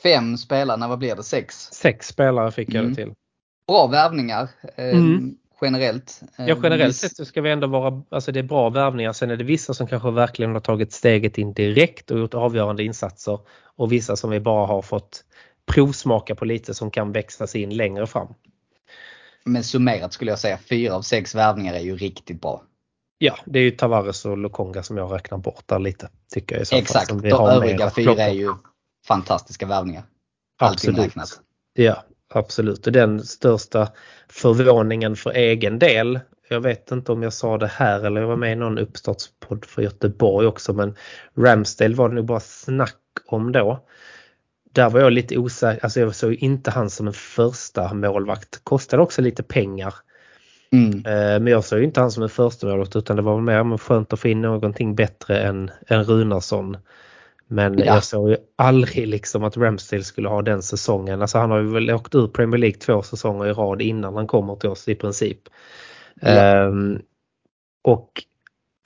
[0.03, 1.23] Fem spelarna, vad blir det?
[1.23, 1.55] Sex?
[1.73, 2.89] sex spelare fick jag Mm.
[2.91, 3.13] det till.
[3.67, 5.37] Bra värvningar eh, Mm.
[5.61, 6.21] Generellt.
[6.39, 9.13] Eh, Ja generellt sett så ska vi ändå vara, alltså det är bra värvningar.
[9.13, 12.85] Sen är det vissa som kanske verkligen har tagit steget in direkt och gjort avgörande
[12.85, 13.39] insatser.
[13.77, 15.25] Och vissa som vi bara har fått
[15.67, 18.35] provsmaka på lite som kan växlas in längre fram.
[19.45, 22.63] Men summerat skulle jag säga fyra av sex värvningar är ju riktigt bra.
[23.19, 26.09] Ja, det är ju Tavares och Lokonga som jag räknar bort där lite.
[26.35, 27.09] Tycker jag i så Exakt.
[27.09, 28.55] De övriga fyra är ju
[29.07, 30.03] fantastiska värvningar.
[30.59, 30.99] Allting Absolut.
[30.99, 31.41] räknat.
[31.73, 32.87] Ja, absolut.
[32.87, 33.89] Och den största
[34.29, 36.21] förvåningen för egen del.
[36.49, 39.65] Jag vet inte om jag sa det här eller jag var med i någon uppstartspodd
[39.65, 40.95] för Göteborg också men
[41.37, 43.85] Ramsdale var det nog bara snack om då.
[44.73, 48.65] Där var jag lite osäker, alltså jag såg inte han som en första målvakt.
[48.65, 49.95] Kostade också lite pengar.
[50.73, 50.93] Mm.
[50.93, 53.79] Eh, Men jag såg inte han som en första målvakt utan det var mer men
[53.79, 56.77] skönt att få in någonting bättre än, än Runarsson.
[57.49, 57.85] Men Ja.
[57.85, 61.23] jag såg ju aldrig liksom att Ramsdale skulle ha den säsongen.
[61.23, 64.27] Alltså han har ju väl åkt ur Premier League två säsonger i rad innan han
[64.27, 65.39] kommer till oss i princip.
[66.21, 66.29] Ja.
[66.29, 66.99] Ehm,
[67.85, 68.11] och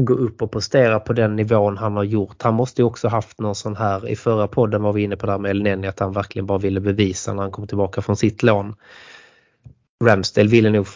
[0.03, 2.43] gå upp och prestera på den nivån han har gjort.
[2.43, 5.27] Han måste ju också haft någon sån här, i förra podden var vi inne på
[5.27, 8.17] det här med Elneny att han verkligen bara ville bevisa när han kom tillbaka från
[8.17, 8.75] sitt lån.
[10.05, 10.87] Ramsdale ville nog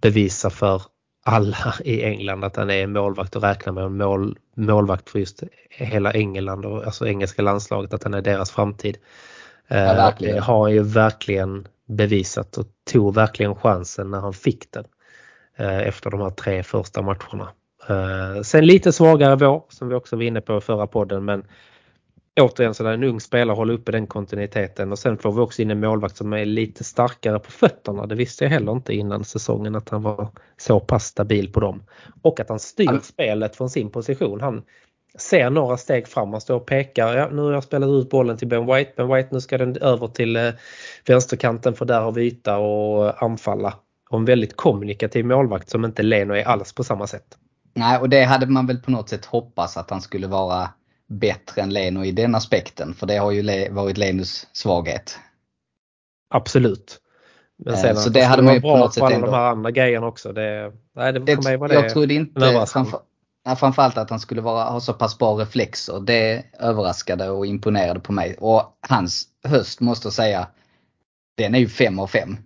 [0.00, 0.82] bevisa för
[1.22, 5.18] alla i England att han är en målvakt och räkna med en mål, målvakt för
[5.18, 8.96] just hela England och alltså engelska landslaget att han är deras framtid.
[9.68, 10.14] Eh, Ja.
[10.18, 14.84] Det har han ju verkligen bevisat och tog verkligen chansen när han fick den.
[15.56, 17.48] eh, Efter de här tre första matcherna.
[17.88, 21.44] Eh, Sen lite svagare vår som vi också var inne på i förra podden men
[22.42, 25.62] återigen så där en ung spelare håller uppe den kontinuiteten och sen får vi också
[25.62, 28.06] in en målvakt som är lite starkare på fötterna.
[28.06, 31.82] Det visste jag heller inte innan säsongen att han var så pass stabil på dem.
[32.22, 34.40] Och att han styr Han- spelet från sin position.
[34.40, 34.62] Han
[35.18, 37.14] ser några steg fram, han står och pekar.
[37.16, 38.92] Ja, nu har jag spelat ut bollen till Ben White.
[38.96, 40.50] Ben White nu ska den över till eh,
[41.06, 43.74] vänsterkanten för där har vi yta och anfalla.
[44.10, 47.36] Och en väldigt kommunikativ målvakt som inte Leno är alls på samma sätt.
[47.74, 50.68] Nej, och det hade man väl på något sätt hoppats att han skulle vara
[51.10, 52.94] bättre än Leno i den aspekten.
[52.94, 55.18] För det har ju varit Lenos svaghet.
[56.34, 57.00] Absolut.
[57.64, 59.32] Men Eh, sen så det hade man ju på något sätt på alla ändå- de
[59.34, 60.32] här andra grejerna också.
[60.32, 63.00] Det, nej, det, Det, för mig var jag det trodde en inte framför,
[63.44, 66.00] ja, framförallt att han skulle vara, ha så pass bra reflexer.
[66.00, 68.36] Det överraskade och imponerade på mig.
[68.38, 70.48] Och hans höst måste jag säga,
[71.36, 72.36] den är ju 5 av 5.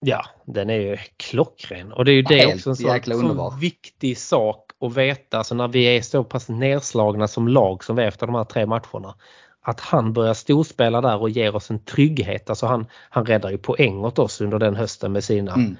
[0.00, 1.92] Ja, den är ju klockren.
[1.92, 5.38] Och det är ju det Helt också en sån viktig sak att veta.
[5.38, 8.44] Alltså när vi är så pass nedslagna som lag som vi är efter de här
[8.44, 9.14] tre matcherna.
[9.62, 12.50] Att han börjar storspela där och ger oss en trygghet.
[12.50, 15.76] Alltså han, han räddar ju poäng åt oss under den hösten med sina Mm.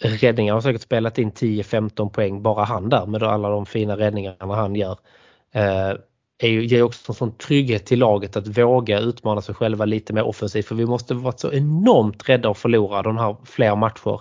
[0.00, 0.54] räddningar.
[0.54, 4.74] har säkert spelat in 10-15 poäng bara han där med alla de fina räddningarna han
[4.74, 4.98] gör.
[5.54, 5.92] Eh,
[6.38, 10.12] är ju, ger också en sån trygghet till laget att våga utmana sig själva lite
[10.12, 14.20] mer offensivt för vi måste vara så enormt rädda att förlora de här fler matcher.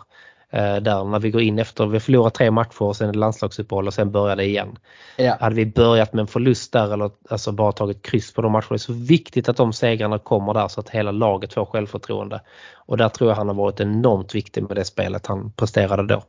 [0.51, 3.93] Eh, där när vi går in efter, vi förlorar tre matcher och sen landslagsuppehåll och
[3.93, 4.77] sen börjar det igen.
[5.17, 5.37] Ja.
[5.39, 8.67] Hade vi börjat med en förlust där eller alltså bara tagit kryss på de matcherna,
[8.69, 12.41] det är så viktigt att de segrarna kommer där så att hela laget får självförtroende.
[12.75, 16.23] Och där tror jag han har varit enormt viktig med det spelet han presterade då.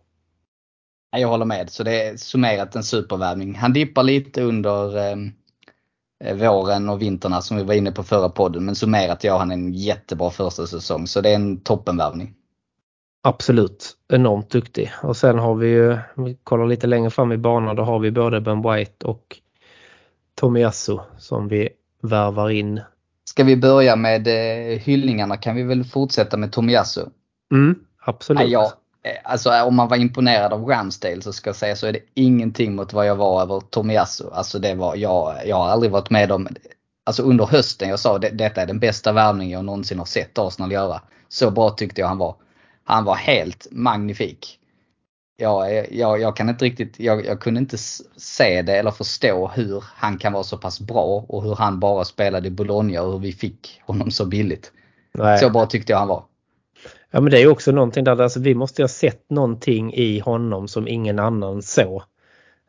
[1.10, 1.70] Ja, Jag håller med.
[1.70, 3.54] Så det är summerat en supervärvning.
[3.54, 5.16] Han dippar lite under eh,
[6.34, 8.64] våren och vinterna som vi var inne på förra podden.
[8.64, 11.06] Men summerat gör han en jättebra första säsong.
[11.06, 12.34] Så det är en toppenvärvning.
[13.28, 14.92] Absolut, enormt duktig.
[15.02, 17.98] Och sen har vi ju, om vi kollar lite längre fram i banan, då har
[17.98, 19.36] vi både Ben White och
[20.34, 21.68] Tomiyasu som vi
[22.02, 22.80] värvar in.
[23.24, 27.00] Ska vi börja med eh, hyllningarna kan vi väl fortsätta med Tomiyasu.
[27.52, 28.42] Mm, absolut.
[28.42, 28.64] Ja, jag,
[29.12, 32.00] eh, alltså om man var imponerad av Ramsdale så ska jag säga så är det
[32.14, 34.24] ingenting mot vad jag var över Tomiyasu.
[34.32, 36.48] Alltså det var, jag, jag har aldrig varit med om,
[37.04, 40.38] alltså under hösten jag sa det, detta är den bästa värvningen jag någonsin har sett
[40.38, 41.00] Arsenal göra.
[41.28, 42.34] Så bra tyckte jag han var.
[42.88, 44.58] Han var helt magnifik.
[45.36, 47.78] Jag, jag, jag kan inte riktigt, jag, jag kunde inte
[48.16, 52.04] se det eller förstå hur han kan vara så pass bra och hur han bara
[52.04, 54.72] spelade i Bologna och hur vi fick honom så billigt.
[55.14, 55.38] Nej.
[55.38, 56.24] Så bra tyckte jag han var.
[57.10, 60.18] Ja men det är också någonting där, alltså vi måste ju ha sett någonting i
[60.18, 62.02] honom som ingen annan såg.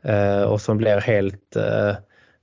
[0.03, 1.95] Eh, och som blir helt eh,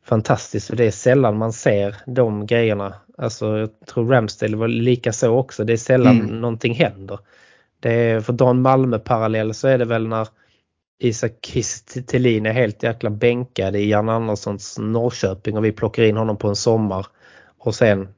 [0.04, 2.94] fantastiskt för det är sällan man ser de grejerna.
[3.18, 5.64] Alltså jag tror Ramsdale var lika så också.
[5.64, 6.40] Det är sällan Mm.
[6.40, 7.18] någonting händer.
[7.80, 10.28] Det är, för Don Malmö parallell så är det väl när
[10.98, 16.16] Isak Kiese Thelin är helt jäkla bänkad i Jan Anderssons Norrköping och vi plockar in
[16.16, 17.06] honom på en sommar.
[17.58, 18.08] Och sen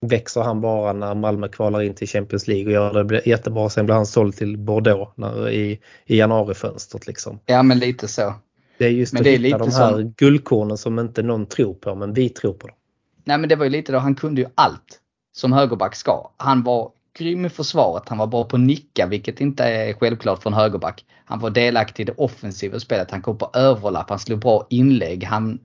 [0.00, 3.68] växer han bara när Malmö kvalar in till Champions League och gör det jättebra.
[3.68, 7.40] Sen blir han såld till Bordeaux när, i, i januarifönstret liksom.
[7.46, 8.34] Ja men lite så.
[8.78, 11.22] Det är just Men att det är hitta lite de här som- guldkornen som inte
[11.22, 12.76] någon tror på men vi tror på dem.
[13.24, 15.00] Nej men det var ju lite då, han kunde ju allt
[15.32, 16.30] som högerback ska.
[16.36, 20.42] Han var grym i försvaret, han var bra på att nicka vilket inte är självklart
[20.42, 21.04] för en högerback.
[21.24, 25.24] Han var delaktig i det offensiva spelet, han kom på överlapp, han slog bra inlägg,
[25.24, 25.58] han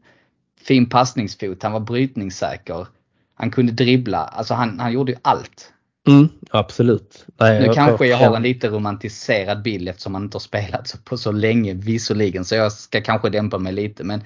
[0.61, 2.87] fin passningsfot, han var brytningssäker.
[3.35, 5.73] Han kunde dribbla, alltså han, han gjorde ju allt.
[6.07, 7.25] Mm, absolut.
[7.39, 10.87] Nej, Nu jag kanske jag har en lite romantiserad bild eftersom han inte har spelat
[10.87, 14.21] så- på så länge visserligen så jag ska kanske dämpa mig lite men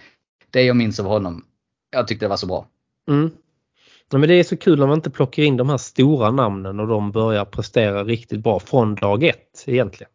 [0.51, 1.45] det jag minns av honom,
[1.91, 2.67] jag tyckte det var så bra.
[3.09, 3.31] Mm.
[4.11, 6.79] Ja, men det är så kul när man inte plockar in de här stora namnen
[6.79, 10.11] och de börjar prestera riktigt bra från dag ett egentligen.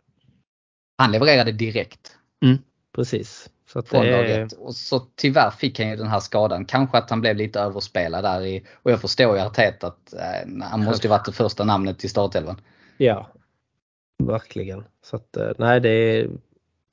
[0.98, 2.16] Han levererade direkt.
[2.94, 3.50] Precis.
[3.72, 4.52] Så från det dag är, ett.
[4.52, 6.64] Och så tyvärr fick han ju den här skadan.
[6.64, 10.62] Kanske att han blev lite överspelad där i, och jag förstår ju Arteta att eh,
[10.62, 12.60] han måste ju varit det första namnet i startelvan.
[12.96, 13.30] Ja,
[14.18, 14.84] verkligen.
[15.04, 16.30] Så att eh, nej, det är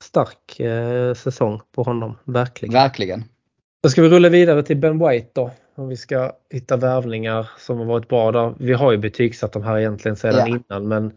[0.02, 2.72] stark eh, säsong på honom, verkligen.
[2.72, 3.24] Verkligen.
[3.82, 5.50] Då ska vi rulla vidare till Ben White då.
[5.80, 8.32] Om vi ska hitta värvningar som har varit bra.
[8.32, 8.54] Då.
[8.58, 10.46] Vi har ju betygsatt de här egentligen sedan Ja.
[10.46, 11.12] innan men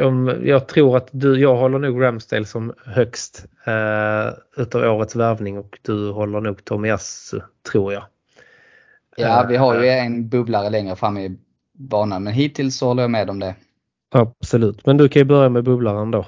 [0.00, 5.58] om, jag tror att du, jag håller nog Ramsdale som högst eh, utav årets värvning
[5.58, 7.40] och du håller nog Tomiyasu
[7.72, 8.04] tror jag.
[9.16, 11.36] Ja, vi har ju Eh, en bubblare längre fram i
[11.72, 13.54] banan men hittills så håller jag med om det.
[14.14, 16.26] Absolut, men du kan ju börja med bubblaren då.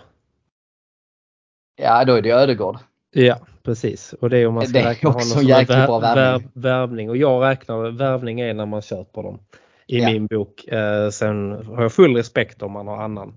[1.76, 2.76] Ja, då är det Ödegård.
[3.10, 4.12] Ja, precis.
[4.12, 6.48] Och det är om man ska räkna honom som en bra värvning.
[6.54, 7.10] vär- värvning.
[7.10, 9.38] Och jag räknar värvning är när man köper dem.
[9.86, 10.10] I Ja.
[10.10, 10.68] min bok.
[10.68, 13.34] Eh, sen har jag full respekt om man har annan.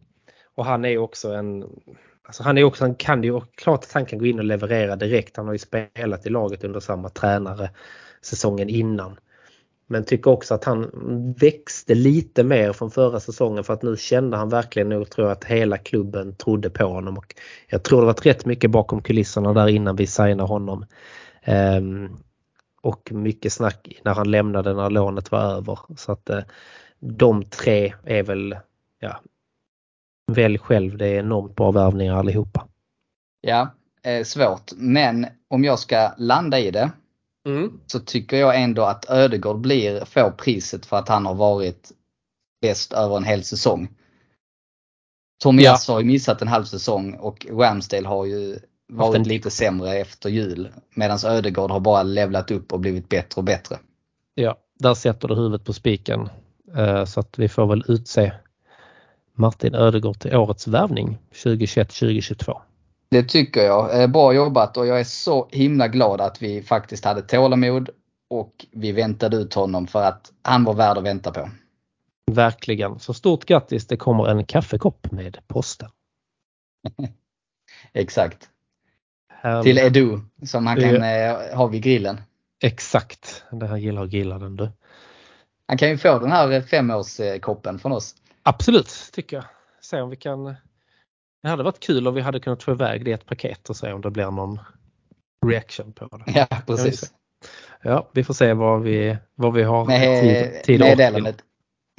[0.56, 1.66] Och han är också en
[2.28, 4.96] Alltså han är också, han kan ju, klart att han kan gå in och leverera
[4.96, 5.38] direkt.
[5.38, 7.70] Han har ju spelat i laget under samma tränare
[8.22, 9.20] säsongen innan.
[9.88, 10.92] Men tycker också att han
[11.38, 15.38] växte lite mer från förra säsongen för att nu kände han verkligen nog tror jag
[15.38, 17.18] att hela klubben trodde på honom.
[17.18, 17.36] Och
[17.68, 20.86] jag tror det var rätt mycket bakom kulisserna där innan vi signade honom.
[21.48, 22.18] Um,
[22.82, 25.80] och mycket snack när han lämnade när lånet var över.
[25.98, 26.40] Så att uh,
[27.00, 28.56] de tre är väl,
[29.00, 29.22] ja,
[30.32, 30.98] välj själv.
[30.98, 32.68] Det är enormt bra värvningar allihopa.
[33.42, 33.70] Ja,
[34.04, 34.72] eh, svårt.
[34.76, 36.92] Men om jag ska landa i det
[37.88, 41.92] så tycker jag ändå att Ödegård blir, får priset för att han har varit
[42.62, 43.90] bäst över en hel säsong.
[45.44, 48.60] Tomias har ju missat en halv säsong och Ramsdale har ju
[48.94, 50.70] varit lite sämre efter jul.
[50.96, 53.78] Medan Ödegård har bara levlat upp och blivit bättre och bättre.
[54.36, 56.30] Ja, där sätter du huvudet på spiken.
[56.76, 58.34] Eh, Så att vi får väl utse
[59.36, 62.62] Martin Ödegård till årets värvning 2021-2022.
[63.10, 64.02] Det tycker jag.
[64.02, 67.90] Eh, Bra jobbat och jag är så himla glad att vi faktiskt hade tålamod
[68.30, 71.50] och vi väntade ut honom för att han var värd att vänta på.
[72.32, 73.00] Verkligen.
[73.00, 75.90] Så stort grattis, det kommer en kaffekopp med posten.
[77.94, 78.50] Exakt.
[79.30, 79.64] Härligt.
[79.64, 82.22] Till Edu som han kan eh, ha vid grillen.
[82.64, 84.70] Exakt, det här gillar att grilla den du.
[85.68, 88.16] Han kan ju få den här femårskoppen från oss.
[88.44, 89.46] Absolut, tycker jag.
[89.82, 90.56] Se om vi kan.
[91.48, 93.76] Det hade varit kul om vi hade kunnat få iväg det i ett paket och
[93.76, 94.60] se om det blir någon
[95.46, 96.24] reaction på det.
[96.36, 97.14] Ja, precis.
[97.82, 100.80] Ja, vi får se vad vi, vad vi har tid, Med tid till.
[100.80, 101.38] meddelandet.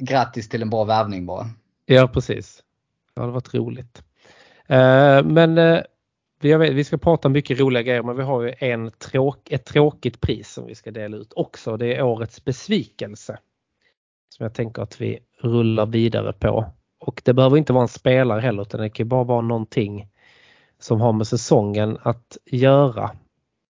[0.03, 1.49] Grattis till en bra värvning bara.
[1.85, 2.63] Ja, precis.
[3.13, 4.03] Det hade varit roligt.
[4.67, 5.79] Eh, men eh,
[6.41, 10.21] vi, vi ska prata mycket roliga grejer men vi har ju en tråk, ett tråkigt
[10.21, 11.77] pris som vi ska dela ut också.
[11.77, 13.39] Det är årets besvikelse.
[14.29, 16.65] Som jag tänker att vi rullar vidare på.
[16.99, 20.07] Och det behöver inte vara en spelare heller utan det kan bara vara någonting
[20.79, 23.11] som har med säsongen att göra.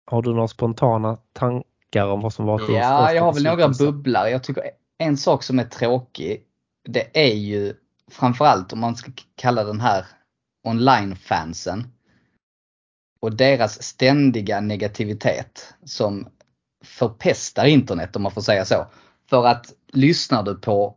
[0.06, 3.70] Har du några spontana tankar om vad som varit din Ja, jag har väl några
[3.70, 4.28] bubblar.
[4.28, 4.64] Jag tycker
[4.98, 6.44] en sak som är tråkig,
[6.90, 7.74] det är ju
[8.12, 10.06] framförallt om man ska kalla den här
[10.68, 11.88] online-fansen
[13.20, 16.28] och deras ständiga negativitet som
[16.84, 18.86] förpestar internet om man får säga så.
[19.30, 20.96] För att lyssnar du på,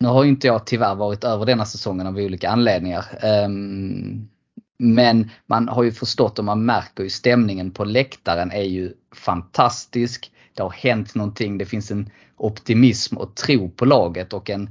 [0.00, 3.04] nu har inte jag tyvärr varit över denna säsongen av olika anledningar.
[3.22, 4.28] Ehm,
[4.78, 10.32] men man har ju förstått och man märker ju stämningen på läktaren är ju fantastisk.
[10.54, 14.70] Det har hänt någonting, det finns en optimism och tro på laget och en,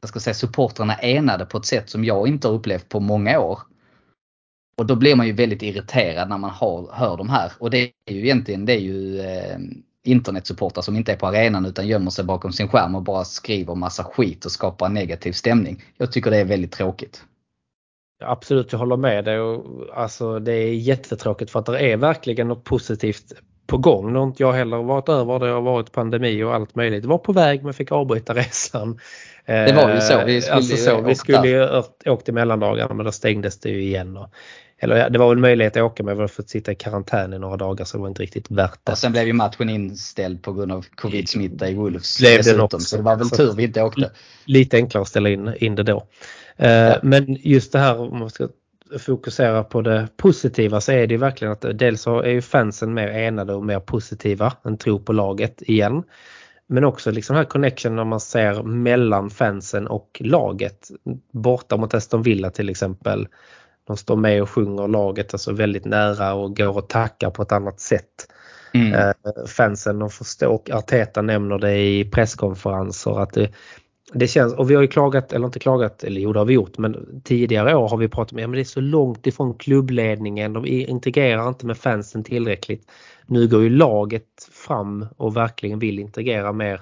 [0.00, 3.00] jag ska säga supportrarna är enade på ett sätt som jag inte har upplevt på
[3.00, 3.58] många år.
[4.76, 7.52] Och då blir man ju väldigt irriterad när man har, hör de här.
[7.58, 9.58] Och det är ju egentligen det är ju eh,
[10.04, 13.74] internetsupportrar som inte är på arenan utan gömmer sig bakom sin skärm och bara skriver
[13.74, 15.84] massa skit och skapar negativ stämning.
[15.98, 17.24] Jag tycker det är väldigt tråkigt.
[18.24, 19.38] Absolut, jag håller med dig.
[19.94, 23.32] Alltså, det är jättetråkigt för att det är verkligen något positivt
[23.66, 24.12] på gång.
[24.12, 27.02] Nu har inte jag heller varit över det har varit pandemi och allt möjligt.
[27.02, 28.98] Det var på väg men fick avbryta resan.
[29.46, 30.24] Det var ju så.
[30.24, 33.82] Vi skulle, alltså så, vi skulle ju åkt i mellandagarna men då stängdes det ju
[33.82, 34.16] igen.
[34.16, 34.28] Och,
[34.82, 37.56] eller det var väl möjlighet att åka men vi fått sitta i karantän i några
[37.56, 38.92] dagar så det var inte riktigt värt det.
[38.92, 42.18] Och sen blev ju matchen inställd på grund av covid-smitta i Wolves.
[42.18, 42.80] Blev dessutom, det också.
[42.80, 44.10] Så det var väl tur vi inte åkte.
[44.44, 46.06] Lite enklare att ställa in, in det då.
[46.56, 46.98] Ja.
[47.02, 48.48] Men just det här om man ska
[48.98, 53.54] fokusera på det positiva så är det verkligen att dels är ju fansen mer enade
[53.54, 56.02] och mer positiva än tror på laget igen.
[56.66, 60.90] Men också liksom här connection när man ser mellan fansen och laget.
[61.32, 63.28] Borta mot Aston Villa till exempel.
[63.86, 67.52] De står med och sjunger laget alltså väldigt nära och går och tackar på ett
[67.52, 68.32] annat sätt.
[68.74, 69.14] Mm.
[69.46, 73.50] fansen de förstår och Arteta nämner det i presskonferenser att det,
[74.12, 76.54] det känns, och vi har ju klagat, eller inte klagat, eller jo det har vi
[76.54, 79.54] gjort, men tidigare år har vi pratat om att ja, det är så långt ifrån
[79.54, 82.90] klubbledningen, de integrerar inte med fansen tillräckligt.
[83.26, 86.80] Nu går ju laget fram och verkligen vill integrera mer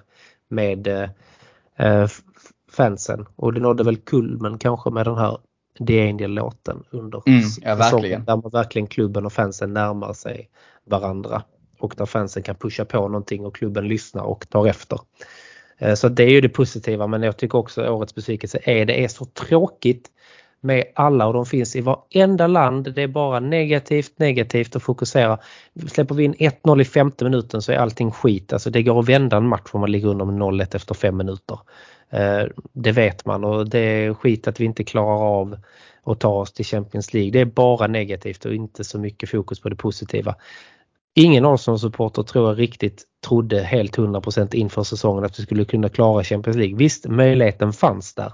[0.48, 0.88] med
[1.76, 2.06] eh,
[2.72, 5.38] fansen och det nådde väl kulmen kanske med den här
[5.86, 8.24] The Angel-låten under mm, ja, verkligen.
[8.24, 10.50] där man verkligen klubben och fansen närmar sig
[10.84, 11.42] varandra
[11.78, 15.00] och där fansen kan pusha på någonting och klubben lyssnar och tar efter.
[15.78, 19.04] Eh, så det är ju det positiva men jag tycker också årets besvikelse är det
[19.04, 20.10] är så tråkigt
[20.60, 22.94] med alla och de finns i varenda land.
[22.94, 25.38] Det är bara negativt, negativt att fokusera.
[25.88, 28.52] Släpper vi in 1-0 i femte minuten så är allting skit.
[28.52, 31.16] Alltså det går att vända en match om man ligger under med 0-1 efter fem
[31.16, 31.58] minuter.
[32.10, 35.56] Eh, det vet man och det är skit att vi inte klarar av
[36.04, 37.30] att ta oss till Champions League.
[37.30, 40.34] Det är bara negativt och inte så mycket fokus på det positiva.
[41.14, 46.24] Ingen Arsenal-supporter tror jag riktigt trodde helt 100% inför säsongen att vi skulle kunna klara
[46.24, 46.76] Champions League.
[46.76, 48.32] Visst, möjligheten fanns där.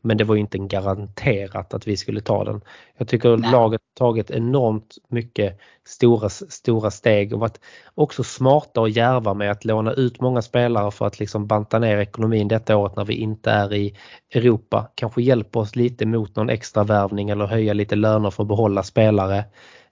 [0.00, 2.60] Men det var inte garanterat att vi skulle ta den.
[2.96, 3.52] Jag tycker Nej.
[3.52, 7.60] laget tagit enormt mycket stora, stora steg och varit
[7.94, 11.98] också smarta och järva med att låna ut många spelare för att liksom banta ner
[11.98, 13.96] ekonomin detta året när vi inte är i
[14.34, 14.90] Europa.
[14.94, 18.82] Kanske hjälpa oss lite mot någon extra värvning eller höja lite löner för att behålla
[18.82, 19.38] spelare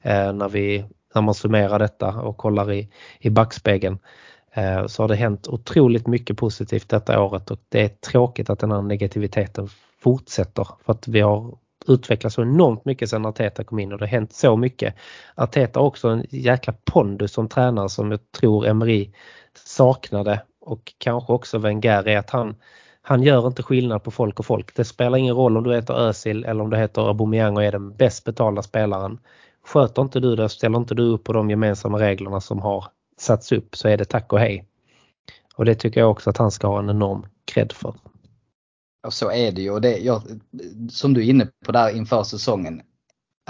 [0.02, 0.84] eh, när vi
[1.14, 2.88] när man summerar detta och kollar i,
[3.20, 3.98] i backspegeln
[4.56, 8.58] Eh, så har det hänt otroligt mycket positivt detta året och det är tråkigt att
[8.58, 9.68] den här negativiteten
[10.00, 14.04] fortsätter för att vi har utvecklats så enormt mycket sedan Arteta kom in och det
[14.04, 14.94] har hänt så mycket.
[15.34, 19.12] Arteta har också en jäkla pondus som tränare som jag tror Emery
[19.64, 22.56] saknade och kanske också Wenger är att han
[23.02, 24.76] han gör inte skillnad på folk och folk.
[24.76, 27.72] Det spelar ingen roll om du heter Özil eller om du heter Aubameyang och är
[27.72, 29.18] den bäst betalda spelaren.
[29.66, 32.84] Sköter inte du det, ställer inte du upp på de gemensamma reglerna som har
[33.20, 34.64] satts upp så är det tack och hej.
[35.54, 37.94] Och det tycker jag också att han ska ha en enorm cred för.
[39.06, 39.70] Och så är det ju.
[39.70, 40.22] Och det, jag,
[40.90, 42.82] som du är inne på där inför säsongen.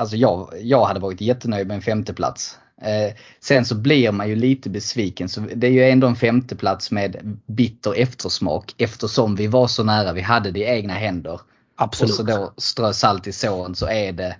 [0.00, 2.58] Alltså jag, jag hade varit jättenöjd med en femteplats.
[2.82, 5.28] Eh, sen så blir man ju lite besviken.
[5.28, 10.12] Så det är ju ändå en femteplats med bitter eftersmak eftersom vi var så nära.
[10.12, 11.40] Vi hade det i egna händer.
[11.76, 12.10] Absolut.
[12.10, 14.36] Och så då strö salt i såren så är det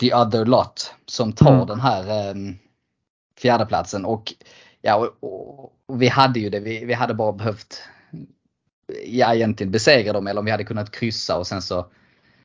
[0.00, 1.66] the other lot som tar mm.
[1.66, 2.34] den här eh,
[3.42, 4.04] fjärdeplatsen.
[4.04, 4.32] Och,
[4.82, 7.82] ja, och, och, vi hade ju det, vi, vi hade bara behövt
[9.06, 11.86] ja, egentligen besegra dem eller om vi hade kunnat kryssa och sen så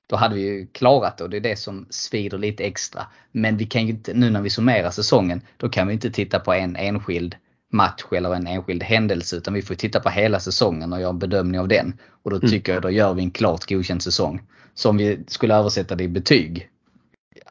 [0.07, 3.07] då hade vi ju klarat det och det är det som svider lite extra.
[3.31, 6.39] Men vi kan ju inte, nu när vi summerar säsongen, då kan vi inte titta
[6.39, 7.35] på en enskild
[7.71, 11.19] match eller en enskild händelse utan vi får titta på hela säsongen och göra en
[11.19, 11.99] bedömning av den.
[12.23, 12.49] Och då mm.
[12.49, 12.75] tycker mm.
[12.75, 14.41] jag då gör vi en klart godkänd säsong.
[14.73, 16.69] Så om vi skulle översätta det i betyg,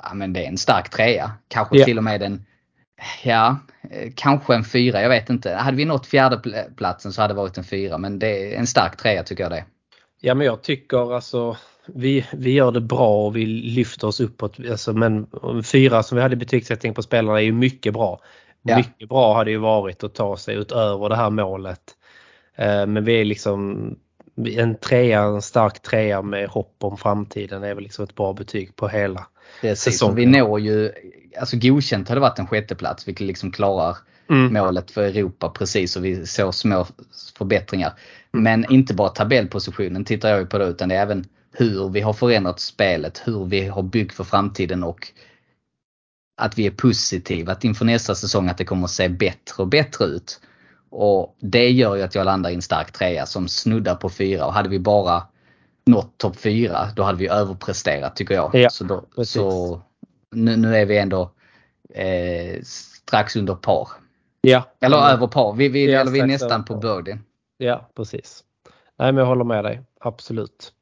[0.02, 1.32] ja men det är en stark trea.
[1.48, 1.84] Kanske yeah.
[1.84, 2.44] till och med en,
[3.24, 3.58] ja,
[4.14, 5.52] kanske en fyra, jag vet inte.
[5.52, 8.96] Hade vi nått fjärdeplatsen så hade det varit en fyra men det är en stark
[8.96, 9.64] trea tycker jag det.
[10.20, 14.58] Ja men jag tycker alltså vi, vi gör det bra och vi lyfter oss uppåt.
[14.70, 15.26] Alltså, men
[15.64, 18.20] fyra som vi hade betygssättning på spelarna är ju mycket bra.
[18.62, 18.76] Ja.
[18.76, 21.80] Mycket bra hade ju varit att ta sig utöver det här målet.
[22.56, 23.90] Eh, men vi är liksom
[24.36, 28.76] en trea, en stark trea med hopp om framtiden är väl liksom ett bra betyg
[28.76, 29.26] på hela
[29.60, 30.16] Precis, säsongen.
[30.16, 30.92] Vi når ju,
[31.40, 33.96] alltså godkänt hade varit en sjätteplats vilket liksom klarar
[34.30, 34.52] mm.
[34.52, 36.86] målet för Europa precis och vi såg små
[37.38, 37.92] förbättringar.
[38.34, 38.44] Mm.
[38.44, 42.00] Men inte bara tabellpositionen tittar jag ju på det utan det är även hur vi
[42.00, 45.08] har förändrat spelet, hur vi har byggt för framtiden och
[46.36, 49.68] att vi är positiva att inför nästa säsong att det kommer att se bättre och
[49.68, 50.40] bättre ut.
[50.90, 54.46] Och Det gör ju att jag landar i en stark trea som snuddar på fyra
[54.46, 55.22] och hade vi bara
[55.86, 58.50] nått topp fyra då hade vi överpresterat tycker jag.
[58.54, 59.80] Ja, så, då, så
[60.30, 61.30] nu, nu är vi ändå
[61.94, 63.88] eh, strax under par.
[64.40, 64.62] Ja.
[64.80, 65.10] Eller Mm.
[65.10, 65.52] över par.
[65.52, 66.80] Vi, vi, Ja, eller vi är nästan på par.
[67.02, 67.18] birdie.
[67.58, 68.44] Ja, precis.
[68.98, 69.82] Nej, men jag håller med dig.
[70.00, 70.72] Absolut.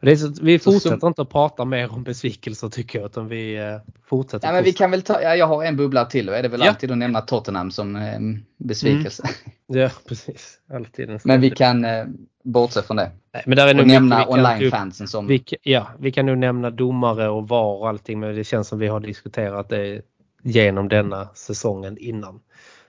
[0.00, 3.56] Så, vi Så fortsätter sum- inte att prata mer om besvikelser tycker jag, utan vi
[3.56, 3.76] eh,
[4.06, 4.48] fortsätter.
[4.48, 6.48] Ja, men vi kan väl ta, ja, jag har en bubbla till och är det
[6.48, 6.68] väl Ja.
[6.68, 8.18] alltid att nämna Tottenham som eh,
[8.58, 9.22] besvikelse.
[9.66, 10.58] Ja, precis.
[10.72, 12.04] Alltid en Men vi kan eh,
[12.44, 13.10] bortse från det.
[13.34, 15.26] Nej, men där är Och nämna online-fansen som...
[15.26, 18.78] Vi, ja, vi kan nog nämna domare och VAR och allting men det känns som
[18.78, 20.02] vi har diskuterat det
[20.42, 22.40] genom denna säsongen innan.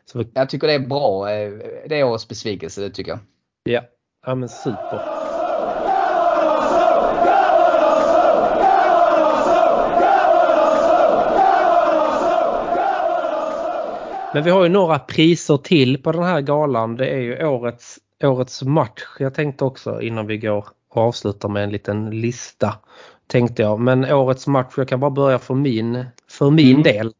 [0.06, 1.32] Så vi, Jag tycker det är bra.
[1.32, 1.52] eh,
[1.90, 3.20] Det är årets besvikelse, det tycker jag.
[3.64, 3.82] ja,
[4.26, 5.25] ja men super.
[14.36, 16.96] Men vi har ju några priser till på den här galan.
[16.96, 19.04] Det är ju årets, årets match.
[19.20, 22.76] Jag tänkte också innan vi går och avslutar med en liten lista.
[23.28, 23.80] Tänkte jag.
[23.80, 26.84] Men årets match, jag kan bara börja för min, för min Mm.
[26.84, 27.14] del.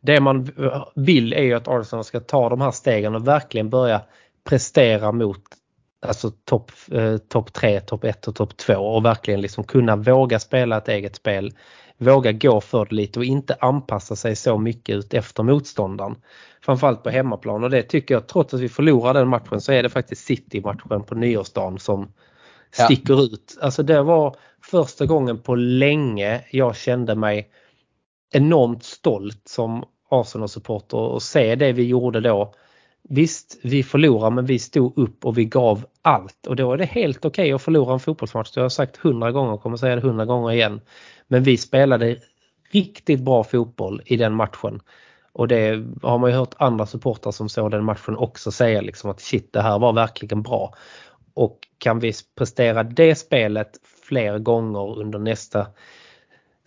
[0.00, 0.48] Det man
[0.94, 4.02] vill är ju att Arsenal ska ta de här stegen och verkligen börja
[4.48, 5.42] prestera mot
[6.06, 10.38] alltså topp eh, top 3, topp 1 och topp 2 och verkligen liksom kunna våga
[10.38, 11.52] spela ett eget spel.
[11.98, 16.16] Våga gå för det lite och inte anpassa sig så mycket ut efter motståndaren.
[16.62, 19.82] Framförallt på hemmaplan och det tycker jag trots att vi förlorar den matchen så är
[19.82, 22.12] det faktiskt City-matchen på nyårsdagen som
[22.78, 22.84] Ja.
[22.84, 23.58] sticker ut.
[23.60, 27.50] Alltså det var första gången på länge jag kände mig
[28.32, 32.54] enormt stolt som Arsenal-supporter och se det vi gjorde då.
[33.10, 36.84] Visst, vi förlorar men vi stod upp och vi gav allt och då är det
[36.84, 38.50] helt okej att förlora en fotbollsmatch.
[38.54, 40.80] Det har jag sagt hundra gånger och kommer säga det hundra gånger igen.
[41.28, 42.16] Men vi spelade
[42.70, 44.80] riktigt bra fotboll i den matchen.
[45.32, 49.10] Och det har man ju hört andra supportrar som såg den matchen också säga liksom
[49.10, 50.74] att shit det här var verkligen bra.
[51.34, 53.70] Och kan vi prestera det spelet
[54.02, 55.66] fler gånger under nästa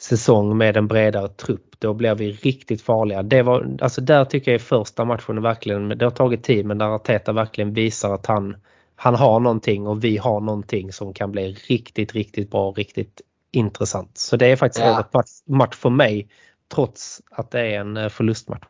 [0.01, 3.23] säsong med en bredare trupp då blir vi riktigt farliga.
[3.23, 6.77] Det var, alltså där tycker jag i första matchen verkligen, det har tagit tid men
[6.77, 8.55] där Arteta verkligen visar att han,
[8.95, 13.21] han har någonting och vi har någonting som kan bli riktigt, riktigt bra och riktigt
[13.51, 14.17] intressant.
[14.17, 15.05] Så det är faktiskt Ja.
[15.13, 16.27] match, match för mig
[16.75, 18.63] trots att det är en eh, förlustmatch.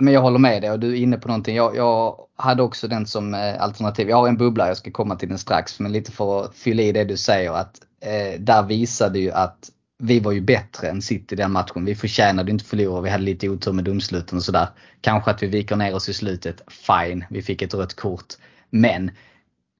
[0.00, 1.56] Men jag håller med dig och du är inne på någonting.
[1.56, 4.08] Jag, jag hade också den som eh, alternativ.
[4.08, 5.80] Jag har en bubbla, jag ska komma till den strax.
[5.80, 9.70] Men lite för att fylla i det du säger att eh, där visade ju att
[9.98, 11.84] vi var ju bättre än City den matchen.
[11.84, 14.68] Vi förtjänade inte förlora, vi hade lite otur med domsluten och sådär.
[15.00, 17.24] Kanske att vi viker ner oss i slutet, fine.
[17.30, 18.34] Vi fick ett rött kort.
[18.70, 19.10] Men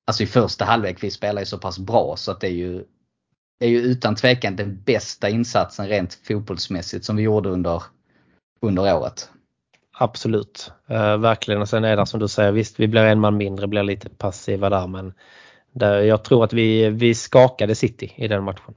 [0.04, 2.84] alltså i första halvlek, vi spelar ju så pass bra så att det är ju
[3.58, 7.82] det är ju utan tvekan den bästa insatsen rent fotbollsmässigt som vi gjorde under,
[8.60, 9.30] under året.
[9.98, 11.60] Absolut, eh, verkligen.
[11.60, 14.08] Och sen är det som du säger, visst vi blir en man mindre, blir lite
[14.08, 15.12] passiva där men
[15.72, 18.74] där, jag tror att vi, vi skakade City i den matchen.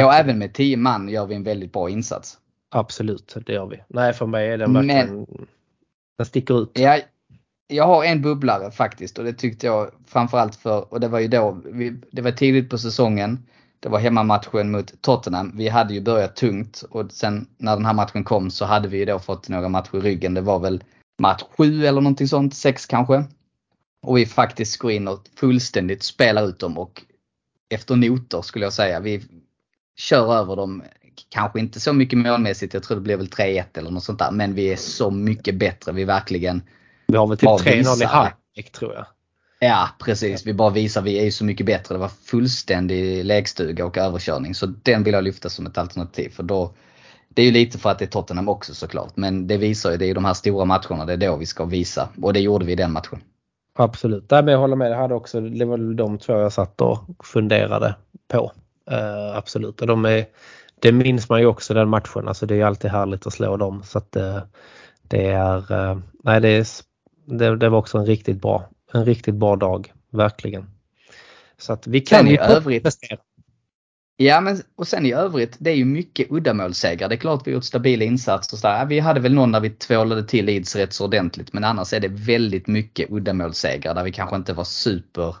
[0.00, 2.38] Ja, och även med 10 man gör vi en väldigt bra insats.
[2.70, 3.80] Absolut, det gör vi.
[3.88, 5.26] Nej, för mig är den Men- verkligen,
[6.18, 6.70] den sticker ut.
[6.72, 7.00] Jag,
[7.66, 11.28] jag har en bubblare faktiskt och det tyckte jag framförallt för, och det var ju
[11.28, 13.46] då, vi, det var tidigt på säsongen.
[13.80, 15.52] Det var hemmamatchen mot Tottenham.
[15.56, 18.98] Vi hade ju börjat tungt och sen när den här matchen kom så hade vi
[18.98, 20.34] ju då fått några matcher i ryggen.
[20.34, 20.84] Det var väl
[21.22, 23.24] match 7 eller någonting sånt, 6 kanske.
[24.02, 27.02] Och vi faktiskt går in och fullständigt spelar ut dem och
[27.74, 29.00] efter noter skulle jag säga.
[29.00, 29.22] Vi
[29.98, 30.82] kör över dem.
[31.28, 34.30] Kanske inte så mycket målmässigt, jag tror det blev väl 3-1 eller något sånt där.
[34.30, 35.92] Men vi är så mycket bättre.
[35.92, 36.62] Vi verkligen
[37.06, 39.06] Vi har väl typ Ja, 3-0 i halvlek tror jag.
[39.60, 41.94] Ja precis, vi bara visar vi är ju så mycket bättre.
[41.94, 44.54] Det var fullständig lekstuga och överkörning.
[44.54, 46.30] Så den vill jag lyfta som ett alternativ.
[46.30, 46.74] För då,
[47.28, 49.16] det är ju lite för att det är Tottenham också såklart.
[49.16, 51.46] Men det visar ju, det är ju de här stora matcherna, det är då vi
[51.46, 52.08] ska visa.
[52.22, 53.20] Och det gjorde vi i den matchen.
[53.74, 54.90] Absolut, Nej, men jag håller med.
[54.90, 57.94] Jag hade också, det var de två jag satt och funderade
[58.28, 58.52] på.
[58.90, 60.26] Eh, absolut, och de är,
[60.80, 62.28] det minns man ju också den matchen.
[62.28, 63.82] Alltså det är ju alltid härligt att slå dem.
[63.84, 64.38] Så att eh,
[65.02, 66.66] det är, eh, nej det, är,
[67.26, 70.70] det, det var också en riktigt bra, en riktigt bra dag, verkligen.
[71.58, 73.18] Så att vi kan ju övrigt- prestera.
[74.20, 77.08] Ja men och sen i övrigt, det är ju mycket uddamålssegrar.
[77.08, 78.54] Det är klart vi har gjort stabila insatser.
[78.54, 78.86] och Så där.
[78.86, 81.52] Vi hade väl någon där vi tvålade till Leeds rätt så ordentligt.
[81.52, 85.36] Men annars är det väldigt mycket uddamålssegrar där vi kanske inte var super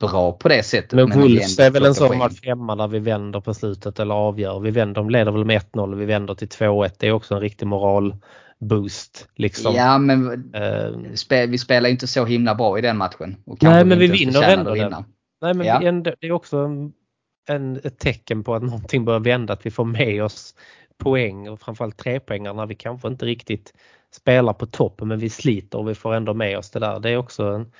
[0.00, 0.92] bra på det sättet.
[0.92, 4.14] Men vi Wolves är väl en sån match hemma där vi vänder på slutet eller
[4.14, 4.60] avgör.
[4.60, 6.90] Vi vänder, de leder väl med 1-0 och vi vänder till 2-1.
[6.98, 9.28] Det är också en riktig moralboost.
[9.34, 9.74] Liksom.
[9.74, 10.44] Ja men
[11.14, 13.36] spe- vi spelar ju inte så himla bra i den matchen.
[13.60, 14.94] Nej, men vi ens vinner ändå den.
[15.42, 15.78] Nej men Ja.
[15.78, 16.92] vi ändå, det är också en,
[17.48, 19.52] en, ett tecken på att någonting börjar vända.
[19.52, 20.54] Att vi får med oss
[20.98, 23.72] poäng och framförallt tre poängar när vi kanske inte riktigt
[24.14, 27.00] spelar på topp men vi sliter och vi får ändå med oss det där.
[27.00, 27.72] Det är också en,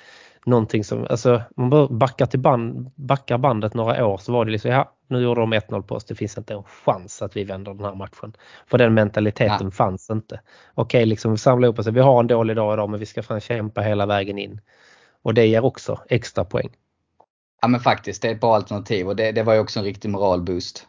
[0.45, 4.51] någonting som, alltså man bara backar till band, backar bandet några år så var det
[4.51, 6.05] liksom, ja nu gjorde de 1-0 på oss.
[6.05, 8.33] Det finns inte en chans att vi vänder den här matchen.
[8.67, 9.71] För den mentaliteten Ja.
[9.71, 10.41] fanns inte.
[10.73, 11.87] Okej, liksom samla ihop oss.
[11.87, 14.61] Vi har en dålig dag idag men vi ska fan kämpa hela vägen in.
[15.21, 16.69] Och det ger också extra poäng.
[17.61, 19.85] Ja men faktiskt, det är ett bra alternativ och det, det var ju också en
[19.85, 20.87] riktig moralboost.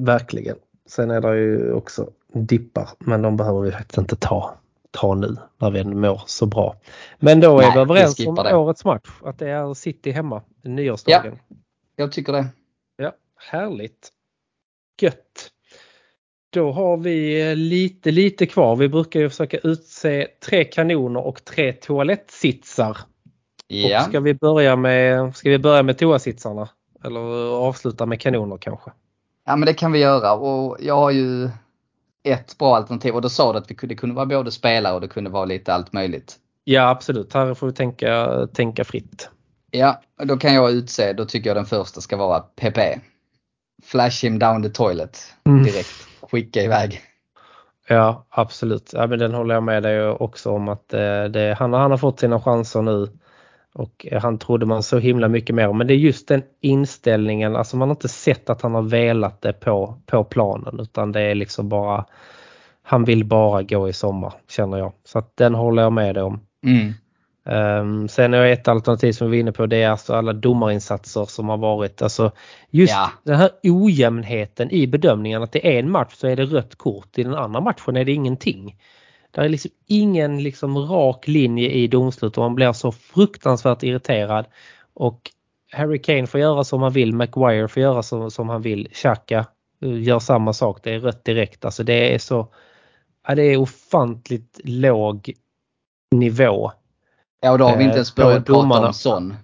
[0.00, 0.56] Verkligen.
[0.88, 4.54] Sen är det ju också dippar men de behöver vi faktiskt inte ta,
[4.90, 6.76] ta nu när vi mår så bra.
[7.18, 8.56] Men då är Nej, vi överens vi om det.
[8.56, 9.08] årets match.
[9.24, 11.38] Att det är City hemma nyårsdagen.
[11.96, 12.46] Jag tycker det.
[12.96, 13.12] Ja,
[13.50, 14.08] härligt.
[15.00, 15.50] Gött.
[16.52, 18.76] Då har vi eh, lite, lite kvar.
[18.76, 22.98] Vi brukar ju försöka utse tre kanoner och tre toalettsitsar.
[23.66, 23.98] Ja.
[23.98, 26.68] Och ska vi börja med, ska vi börja med toasitsarna?
[27.04, 27.20] Eller
[27.54, 28.90] avsluta med kanoner kanske?
[29.50, 31.50] ja men det kan vi göra och jag har ju
[32.24, 35.00] ett bra alternativ och då sa du att vi det kunde vara både spelare och
[35.00, 36.36] det kunde vara lite allt möjligt.
[36.64, 39.30] Ja absolut, här får vi tänka, tänka fritt.
[39.70, 42.78] Ja, då kan jag utse, då tycker jag den första ska vara PP.
[43.82, 45.64] Flash him down the toilet Mm.
[45.64, 46.06] direkt.
[46.20, 47.00] Skicka iväg.
[47.88, 51.72] Ja absolut, ja, men den håller jag med dig också om att eh, det, han,
[51.72, 53.08] han har fått sina chanser nu.
[53.74, 55.72] Och eh, han trodde man så himla mycket mer.
[55.72, 59.42] Men det är just den inställningen, alltså man har inte sett att han har velat
[59.42, 62.04] det på, på planen utan det är liksom bara
[62.82, 64.92] Han vill bara gå i sommar känner jag.
[65.04, 66.40] Så att den håller jag med om.
[66.66, 66.92] Mm.
[67.44, 71.24] Um, sen är ett alternativ som vi var inne på det är alltså alla domarinsatser
[71.24, 72.02] som har varit.
[72.02, 72.32] Alltså
[72.70, 73.10] just Ja.
[73.24, 77.18] den här ojämnheten i bedömningen att det är en match så är det rött kort.
[77.18, 78.76] I den andra matchen är det ingenting.
[79.30, 84.46] Det är liksom ingen liksom rak linje i domslut och man blir så fruktansvärt irriterad.
[84.94, 85.30] Och
[85.72, 89.46] Harry Kane får göra som han vill, Maguire får göra som, som han vill, Xhaka
[89.82, 91.64] eh, gör samma sak, det är rött direkt.
[91.64, 92.48] Alltså det är så,
[93.28, 95.32] ja, det är ofantligt låg
[96.10, 96.72] nivå
[97.40, 99.34] Ja och då har vi Eh, inte ens på börjat prata om sån.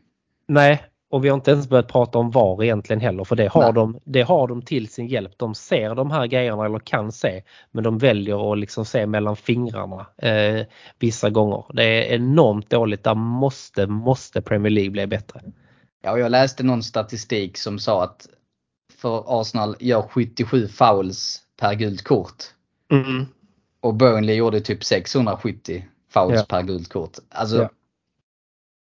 [0.46, 3.62] Nej, och vi har inte ens börjat prata om VAR egentligen heller för det har,
[3.62, 3.72] Nej.
[3.72, 5.32] de, det har de till sin hjälp.
[5.36, 9.36] De ser de här grejerna eller kan se men de väljer att liksom se mellan
[9.36, 10.66] fingrarna eh,
[10.98, 11.64] vissa gånger.
[11.72, 13.04] Det är enormt dåligt.
[13.04, 15.40] Där måste, måste Premier League bli bättre.
[16.02, 18.28] Ja jag läste någon statistik som sa att
[18.98, 22.44] för Arsenal gör 77 fouls per gult kort.
[22.92, 23.26] Mm.
[23.80, 26.44] Och Burnley gjorde typ 670 fouls Ja.
[26.48, 27.12] per gult kort.
[27.30, 27.68] Alltså, Ja.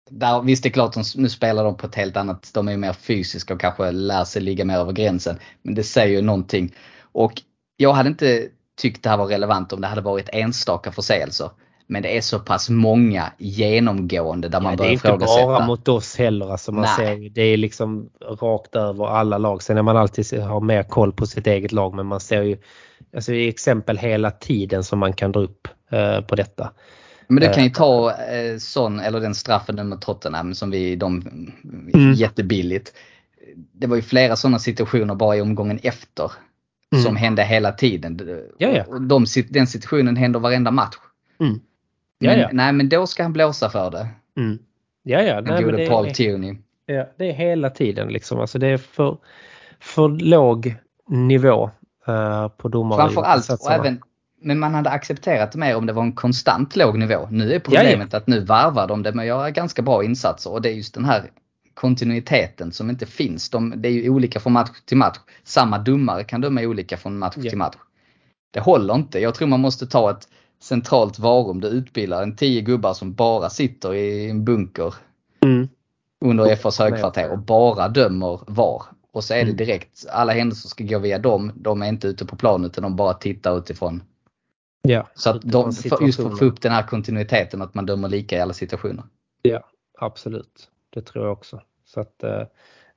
[0.09, 2.77] Där, visst det är klart, de, nu spelar de på ett helt annat, de är
[2.77, 5.39] mer fysiska och kanske lär sig ligga mer över gränsen.
[5.61, 6.75] Men det säger ju någonting.
[7.11, 7.33] Och
[7.77, 8.47] jag hade inte
[8.81, 11.49] tyckt det här var relevant om det hade varit enstaka förseelser.
[11.87, 15.15] Men det är så pass många genomgående där man Ja, det är börjar inte bara
[15.15, 15.67] ifrågasätta.
[15.67, 16.51] mot oss heller.
[16.51, 16.95] Alltså man Nej.
[16.95, 18.09] ser, det är liksom
[18.41, 19.63] rakt över alla lag.
[19.63, 22.57] Sen är man alltid har mer koll på sitt eget lag men man ser ju
[23.15, 26.71] alltså, exempel hela tiden som man kan dra upp eh, på detta.
[27.29, 31.21] Men du kan ju ta eh, sån, eller den straffen mot Tottenham som vi, de,
[31.93, 32.13] Mm.
[32.13, 32.93] jättebilligt.
[33.71, 36.31] Det var ju flera sådana situationer bara i omgången efter.
[36.93, 37.03] Mm.
[37.03, 38.19] Som hände hela tiden.
[38.57, 38.83] Ja, ja.
[38.87, 40.95] Och de, den situationen händer varenda match.
[41.39, 41.59] Mm.
[42.19, 42.49] Ja, Men.
[42.55, 44.07] Nej men då ska han blåsa för det.
[44.37, 44.59] Mm.
[45.03, 45.41] Ja, ja.
[45.41, 46.55] Den Nej, gode det, Paul är, Tierney.
[46.85, 48.39] ja, det är hela tiden liksom.
[48.39, 49.17] Alltså det är för,
[49.79, 50.75] för låg
[51.07, 51.69] nivå
[52.07, 53.01] eh, på domare.
[53.01, 54.01] Framförallt och även
[54.41, 57.27] men man hade accepterat det mer om det var en konstant låg nivå.
[57.31, 60.61] Nu är problemet att nu varvar de det med att göra ganska bra insatser och
[60.61, 61.31] det är just den här
[61.73, 63.49] kontinuiteten som inte finns.
[63.49, 65.17] De, det är ju olika från match till match.
[65.43, 67.49] Samma domare kan döma olika från match Ja.
[67.49, 67.75] till match.
[68.51, 69.19] Det håller inte.
[69.19, 70.27] Jag tror man måste ta ett
[70.61, 71.61] centralt varum.
[71.61, 74.93] Du utbildar en tio gubbar som bara sitter i en bunker
[75.43, 75.67] Mm.
[76.25, 78.83] under FAs högkvarter och bara dömer VAR.
[79.11, 79.55] Och så är det Mm.
[79.57, 81.51] direkt, alla händelser ska gå via dem.
[81.55, 84.03] De är inte ute på planen utan de bara tittar utifrån.
[84.81, 87.85] Ja, Så att de, för, just för att få upp den här kontinuiteten att man
[87.85, 89.03] dömer lika i alla situationer.
[89.41, 89.63] Ja,
[89.97, 90.71] absolut.
[90.89, 91.61] Det tror jag också.
[91.85, 92.43] Så att eh,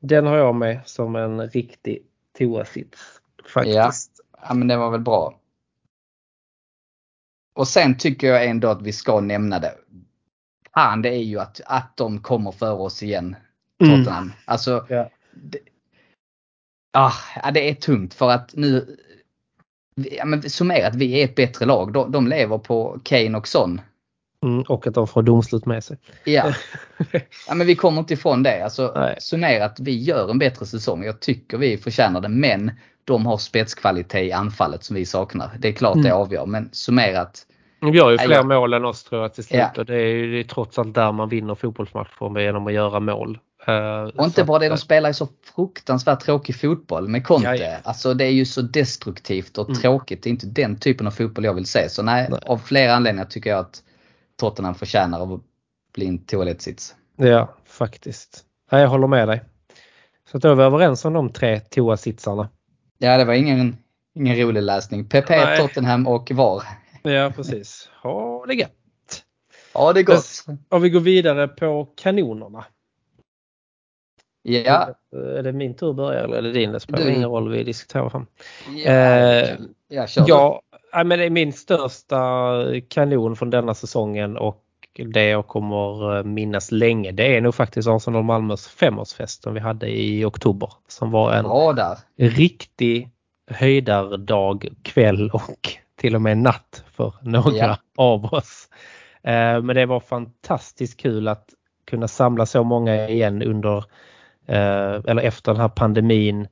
[0.01, 2.07] den har jag med som en riktig
[2.39, 3.20] toasits.
[3.55, 4.20] Faktiskt.
[4.43, 5.39] Ja men det var väl bra.
[7.55, 9.74] Och sen tycker jag ändå att vi ska nämna det.
[10.74, 13.37] Fan det är ju att, att de kommer för oss igen.
[13.83, 13.97] Mm.
[13.97, 14.33] Tottenham.
[14.45, 14.87] Alltså.
[14.89, 15.11] Ja.
[15.33, 15.59] Det,
[16.93, 17.12] ah,
[17.43, 18.97] ja, det är tungt för att nu.
[19.95, 21.93] Ja, men summerat, vi är ett bättre lag.
[21.93, 23.80] De, de lever på Kane och Son.
[24.43, 25.97] Mm, och att de får domslut med sig.
[26.24, 26.53] Ja.
[27.49, 28.64] ja men vi kommer inte ifrån det.
[28.64, 29.16] Alltså, Nej.
[29.20, 31.05] summerat, vi gör en bättre säsong.
[31.05, 32.28] Jag tycker vi förtjänar det.
[32.28, 32.70] Men
[33.05, 35.51] de har spetskvalitet i anfallet som vi saknar.
[35.59, 36.20] Det är klart det Mm.
[36.20, 36.47] avgör.
[36.47, 37.47] Men summerat,
[37.80, 38.43] De gör ju fler ja.
[38.43, 39.61] mål än oss tror jag till slut.
[39.61, 39.80] Ja.
[39.80, 43.01] Och det är ju det är trots allt där man vinner fotbollsmatcher genom att göra
[43.01, 43.38] mål.
[43.66, 47.48] Eh, och inte bara det, de spelar ju så fruktansvärt tråkig fotboll med Conte.
[47.48, 47.76] Ja, ja.
[47.84, 49.80] Alltså det är ju så destruktivt och Mm.
[49.80, 50.22] tråkigt.
[50.22, 51.88] Det är inte den typen av fotboll jag vill se.
[51.88, 52.40] Så nej, Nej.
[52.46, 53.82] av flera anledningar tycker jag att
[54.40, 55.40] Tottenham förtjänar att
[55.94, 56.94] bli en toalettsits.
[57.16, 58.44] Ja, faktiskt.
[58.70, 59.42] Ja, jag håller med dig.
[60.32, 62.48] Så då är vi överens om de tre toasitsarna.
[62.98, 63.76] Ja, det var ingen,
[64.14, 65.04] ingen rolig läsning.
[65.08, 65.58] PP, Nej.
[65.58, 66.62] Tottenham och VAR.
[67.02, 67.90] Ja precis.
[68.02, 68.70] Ha det gött.
[69.74, 70.44] Ja, det är gott.
[70.68, 72.64] Och vi går vidare på kanonerna.
[74.43, 76.72] Ja, Är det min tur att börja eller är det din?
[76.72, 78.26] Det spelar Du- ingen roll, vi diskuterar fram.
[78.84, 79.49] ja, Eh,
[79.88, 80.24] ja kör.
[80.28, 80.62] Ja,
[81.05, 82.18] men det är min största
[82.88, 84.59] kanon från denna säsongen och
[85.07, 89.61] det jag kommer eh, minnas länge det är nog faktiskt Arsenal Malmös femårsfest som vi
[89.61, 90.68] hade i oktober.
[90.88, 91.99] Som var en Bra där.
[92.18, 93.11] riktig
[93.51, 97.76] höjdardag, kväll och till och med natt för några Ja.
[97.97, 98.68] av oss.
[99.22, 101.49] Eh, Men det var fantastiskt kul att
[101.86, 103.84] kunna samla så många igen under
[104.47, 106.49] Eh, eller efter den här pandemin.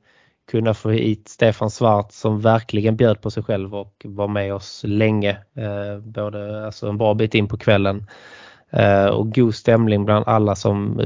[0.51, 4.81] Kunna få hit Stefan Svart som verkligen bjöd på sig själv och var med oss
[4.85, 5.29] länge.
[5.53, 8.05] Eh, både alltså en bra bit in på kvällen
[8.69, 11.01] eh, och god stämning bland alla som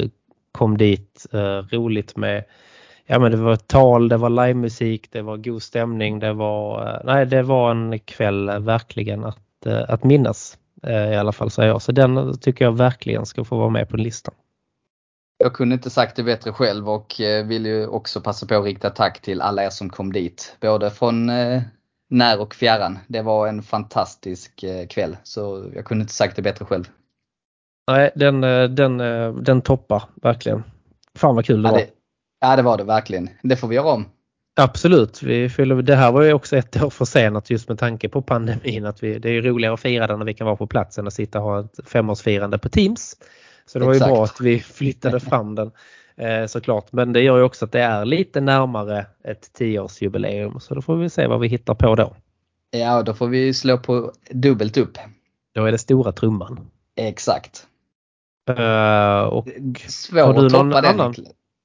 [0.51, 1.25] kom dit.
[1.71, 2.43] Roligt med
[3.05, 7.25] Ja men det var tal, det var livemusik, det var god stämning, det var, nej
[7.25, 10.57] det var en kväll verkligen att, att minnas.
[10.87, 11.81] I alla fall säger jag.
[11.81, 14.33] Så den tycker jag verkligen ska få vara med på listan.
[15.37, 18.65] Jag kunde inte sagt det bättre själv och eh, vill ju också passa på att
[18.65, 20.57] rikta tack till alla er som kom dit.
[20.61, 21.61] Både från eh,
[22.09, 22.99] när och fjärran.
[23.07, 26.83] Det var en fantastisk eh, kväll så jag kunde inte sagt det bättre själv.
[27.91, 28.41] Nej den,
[28.75, 28.97] den,
[29.43, 30.63] den toppar verkligen.
[31.15, 31.79] Fan vad kul det Ja var.
[31.79, 31.89] det,
[32.39, 33.29] ja, det var det verkligen.
[33.43, 34.05] Det får vi göra om.
[34.59, 38.21] Absolut, vi fyller, det här var ju också ett år försenat just med tanke på
[38.21, 38.85] pandemin.
[38.85, 40.97] Att vi, det är ju roligare att fira den när vi kan vara på plats
[40.97, 43.15] än att sitta och ha ett femårsfirande på Teams.
[43.67, 45.71] Så det var ju bra att vi flyttade fram den
[46.15, 46.91] eh, såklart.
[46.91, 50.59] Men det gör ju också att det är lite närmare ett tioårsjubileum.
[50.59, 52.15] Så då får vi se vad vi hittar på då.
[52.71, 54.97] Ja, då får vi slå på dubbelt upp.
[55.55, 56.67] Då är det stora trumman.
[56.95, 57.67] Exakt.
[58.49, 59.47] Eh, och
[59.87, 60.85] Svår Har du att toppa den.
[60.99, 61.15] annan?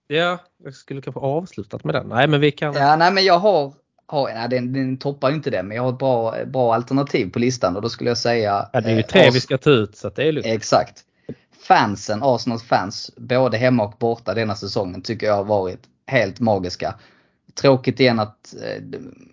[0.07, 2.09] Ja, jag skulle kanske avslutat med den.
[2.09, 2.74] Nej men vi kan.
[2.74, 3.72] Ja, nej men jag har,
[4.07, 7.38] har nej, den, den toppar inte det, men jag har ett bra, bra alternativ på
[7.38, 9.59] listan och då skulle jag säga Ja, det är ju eh, tre Ars- vi ska
[9.59, 10.46] ta ut så det är lugnt.
[10.46, 11.05] Exakt.
[11.71, 16.95] Fansen, Arsenals fans, både hemma och borta denna säsongen tycker jag har varit helt magiska.
[17.61, 18.83] Tråkigt igen att eh,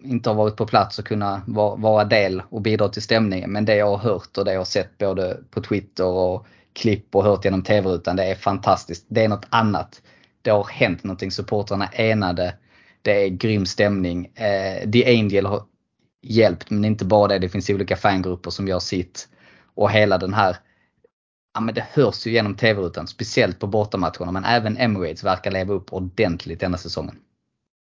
[0.03, 3.51] inte ha varit på plats och kunna vara, vara del och bidra till stämningen.
[3.51, 7.15] Men det jag har hört och det jag har sett både på Twitter och klipp
[7.15, 9.05] och hört genom TV-rutan, det är fantastiskt.
[9.07, 10.01] Det är något annat.
[10.41, 12.53] Det har hänt någonting, supportrarna är enade.
[13.01, 14.25] Det är grym stämning.
[14.25, 15.63] Eh, The Angel har
[16.21, 17.39] hjälpt, men inte bara det.
[17.39, 19.27] Det finns olika fangrupper som gör sitt.
[19.75, 20.57] Och hela den här
[21.57, 24.31] ja men det hörs ju genom TV-rutan, speciellt på bortamatcherna.
[24.31, 27.15] Men även Emirates verkar leva upp ordentligt denna säsongen.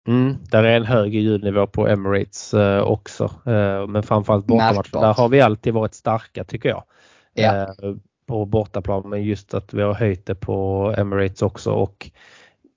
[0.07, 3.23] Mm, där är en hög ljudnivå på Emirates eh, också.
[3.23, 4.75] Eh, men framförallt bortamatcher.
[4.75, 5.01] Märkbart.
[5.01, 6.83] Där har vi alltid varit starka tycker jag.
[7.33, 7.61] Ja.
[7.61, 7.95] Eh,
[8.27, 12.11] på bortaplan men just att vi har höjt det på Emirates också och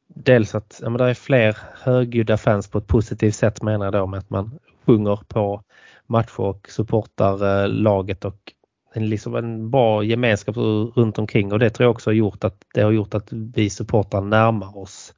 [0.08, 3.92] dels att ja, men det är fler högljudda fans på ett positivt sätt menar jag
[3.92, 5.62] då med att man sjunger på
[6.06, 8.52] matcher och supportar eh, laget och
[8.94, 10.56] en, liksom en bra gemenskap
[10.96, 13.70] runt omkring och det tror jag också har gjort att det har gjort att vi
[13.70, 15.14] supportrar närmar oss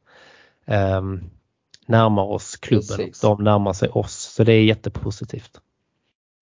[0.66, 1.20] ehm,
[1.86, 3.24] närmar oss klubben Precis.
[3.24, 4.12] och de närmar sig oss.
[4.12, 5.60] Så det är jättepositivt.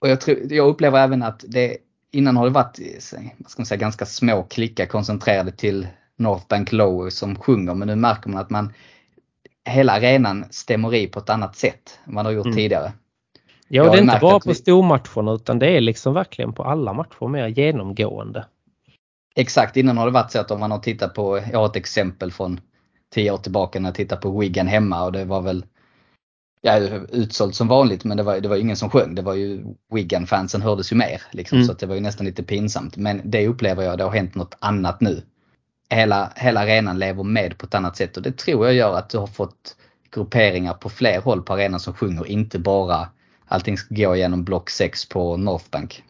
[0.00, 1.76] Och jag, tror, jag upplever även att det
[2.10, 2.78] innan har det varit
[3.38, 7.74] vad ska man säga, ganska små klickar koncentrerade till North Bank Lower som sjunger.
[7.74, 8.72] Men nu märker man att man
[9.64, 12.56] hela arenan stämmer i på ett annat sätt än man har gjort Mm.
[12.56, 12.92] tidigare.
[13.68, 16.92] Ja, det är inte bara på vi- stormatcherna utan det är liksom verkligen på alla
[16.92, 18.46] matcher mer genomgående.
[19.34, 21.76] Exakt, innan har det varit så att om man har tittat på, jag har ett
[21.76, 22.60] exempel från
[23.14, 25.64] 10 år tillbaka när jag tittade på Wigan hemma och det var väl
[26.60, 26.78] ja,
[27.12, 29.14] utsålt som vanligt men det var, det var ingen som sjöng.
[29.14, 29.64] Det var ju
[29.94, 31.22] Wigan-fansen hördes ju mer.
[31.30, 31.66] Liksom, Mm.
[31.66, 32.96] Så att det var ju nästan lite pinsamt.
[32.96, 35.22] Men det upplever jag, det har hänt något annat nu.
[35.90, 39.10] Hela, hela arenan lever med på ett annat sätt och det tror jag gör att
[39.10, 39.76] du har fått
[40.14, 43.08] grupperingar på fler håll på arenan som sjunger, inte bara
[43.48, 46.04] allting ska gå igenom block 6 på Northbank.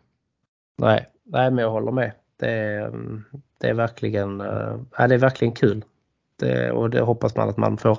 [0.78, 2.12] Nej, nej men jag håller med.
[2.40, 3.24] Det är, mm,
[3.60, 5.84] det är, verkligen, eh, ja, det är verkligen kul.
[6.38, 7.98] Det, och det hoppas man att man får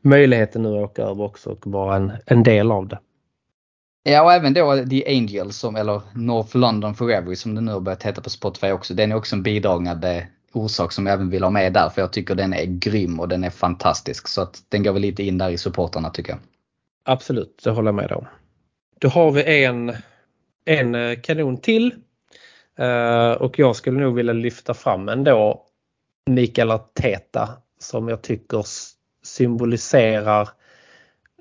[0.00, 2.98] möjligheten nu att åka över också och vara en, en del av det.
[4.02, 7.80] Ja och även då The Angels, som, eller North London Forever som det nu har
[7.80, 8.94] börjat heta på Spotify också.
[8.94, 12.12] Den är också en bidragande orsak som jag även vill ha med där för jag
[12.12, 14.28] tycker den är grym och den är fantastisk.
[14.28, 16.38] Så att den går väl lite in där i supportarna tycker jag.
[17.04, 18.26] Absolut, det håller jag med om.
[19.00, 19.92] Då har vi en,
[20.64, 21.94] en eh, kanon till.
[22.78, 25.62] Eh, och jag skulle nog vilja lyfta fram ändå
[26.30, 28.64] Mikael Arteta som jag tycker
[29.22, 30.48] symboliserar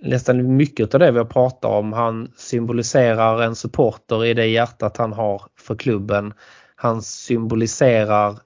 [0.02, 1.94] nästan mycket av det vi har pratat om.
[1.94, 6.34] Han symboliserar en supporter i det hjärtat han har för klubben.
[6.76, 8.40] Han symboliserar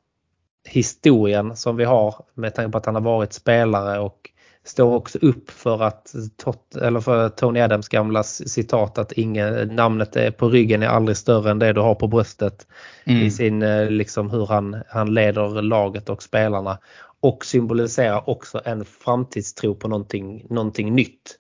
[0.67, 4.29] historien som vi har med tanke på att han har varit spelare och
[4.69, 10.15] står också upp för att tot, eller för Tony Adams gamla citat att ingen, namnet
[10.15, 12.67] är på ryggen är aldrig större än det du har på bröstet.
[13.03, 13.21] Mm.
[13.21, 16.77] I sin eh, liksom hur han, han leder laget och spelarna.
[17.21, 21.35] Och symboliserar också en framtidstro på någonting, någonting nytt.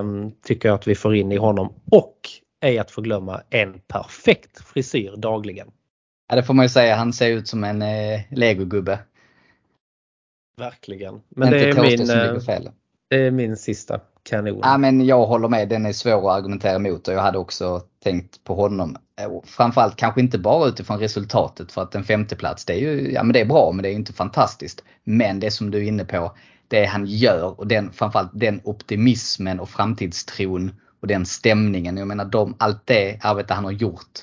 [0.00, 1.74] Um, tycker jag att vi får in i honom.
[1.90, 2.16] Och
[2.60, 5.68] är att förglömma en perfekt frisyr dagligen.
[6.28, 8.98] Ja det får man ju säga, han ser ut som en eh, legogubbe.
[10.60, 11.20] Verkligen.
[11.28, 12.72] Men det är, min, eh,
[13.08, 14.60] det är min sista kanon.
[14.62, 17.82] Ja, men jag håller med, den är svår att argumentera emot och jag hade också
[18.04, 18.96] tänkt på honom.
[19.20, 23.22] Eh, framförallt kanske inte bara utifrån resultatet för att en femteplats det är ju ja,
[23.22, 24.84] men det är bra men det är inte fantastiskt.
[25.04, 26.36] Men det som du är inne på,
[26.68, 31.96] det han gör och den, framförallt den optimismen och framtidstron och den stämningen.
[31.96, 34.20] Jag menar de, allt det arbete han har gjort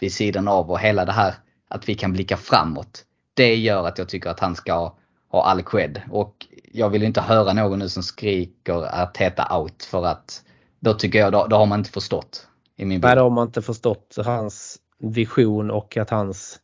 [0.00, 1.34] vid sidan av och hela det här
[1.68, 3.04] att vi kan blicka framåt.
[3.34, 4.94] Det gör att jag tycker att han ska
[5.30, 6.00] ha all cred.
[6.10, 10.42] Och jag vill inte höra någon nu som skriker Arteta out för att
[10.80, 12.46] då tycker jag, då, då har man inte förstått.
[12.76, 16.60] I min Nej, då har man inte förstått hans vision och att hans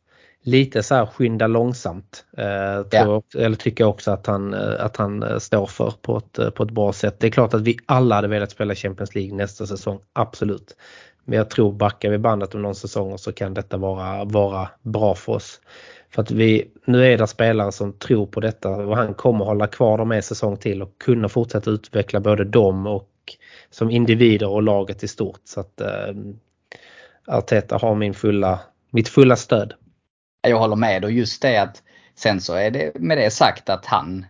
[0.47, 2.25] lite så här skynda långsamt.
[2.37, 3.41] Eh, tror, ja.
[3.41, 6.49] Eller tycker jag också att han, eh, att han eh, står för på ett, eh,
[6.49, 7.19] på ett bra sätt.
[7.19, 10.75] Det är klart att vi alla hade velat spela Champions League nästa säsong, absolut.
[11.25, 15.15] Men jag tror backar vi bandet om någon säsong så kan detta vara, vara bra
[15.15, 15.61] för oss.
[16.09, 19.67] För att vi, nu är det spelare som tror på detta och han kommer hålla
[19.67, 23.09] kvar dem en säsong till och kunna fortsätta utveckla både dem och
[23.69, 25.41] som individer och laget i stort.
[25.43, 26.15] Så att eh,
[27.27, 28.59] Arteta har min fulla,
[28.91, 29.73] mitt fulla stöd.
[30.47, 31.83] Jag håller med och just det att
[32.15, 34.25] sen så är det med det sagt att han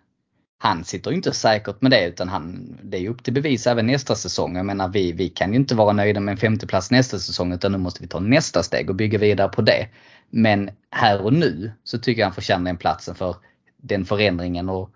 [0.59, 4.15] han sitter inte säkert med det utan han, det är upp till bevis även nästa
[4.15, 4.55] säsong.
[4.55, 7.71] Jag menar vi, vi kan ju inte vara nöjda med en femteplats nästa säsong utan
[7.71, 9.88] nu måste vi ta nästa steg och bygga vidare på det.
[10.30, 13.36] Men här och nu så tycker jag han förtjänar den platsen för
[13.78, 14.89] den förändringen och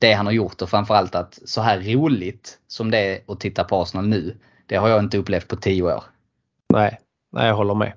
[0.00, 3.64] det han har gjort och framförallt att så här roligt som det är att titta
[3.64, 4.36] på Arsenal nu.
[4.66, 6.04] Det har jag inte upplevt på tio år.
[6.68, 7.00] Nej,
[7.32, 7.92] nej jag håller med.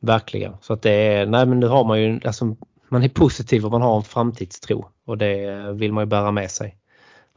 [0.00, 0.56] Verkligen.
[0.60, 2.56] Så att det är, nej men nu har man ju, alltså,
[2.88, 6.50] man är positiv och man har en framtidstro och det vill man ju bära med
[6.50, 6.78] sig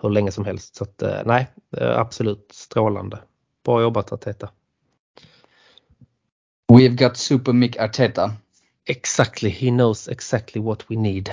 [0.02, 0.76] hur länge som helst.
[0.76, 3.20] Så att, eh, nej, eh, absolut strålande.
[3.66, 4.50] Bra jobbat Arteta.
[6.78, 8.32] We've got Super Mick Arteta.
[8.86, 11.30] Exactly, he knows exactly what we need.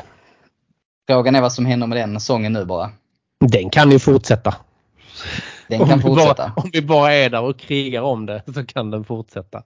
[1.08, 2.90] Frågan är vad som händer med den sången nu bara.
[3.40, 4.54] Den kan ju fortsätta.
[5.68, 6.44] Den kan om fortsätta.
[6.44, 9.62] Vi bara, om vi bara är där och krigar om det så kan den fortsätta.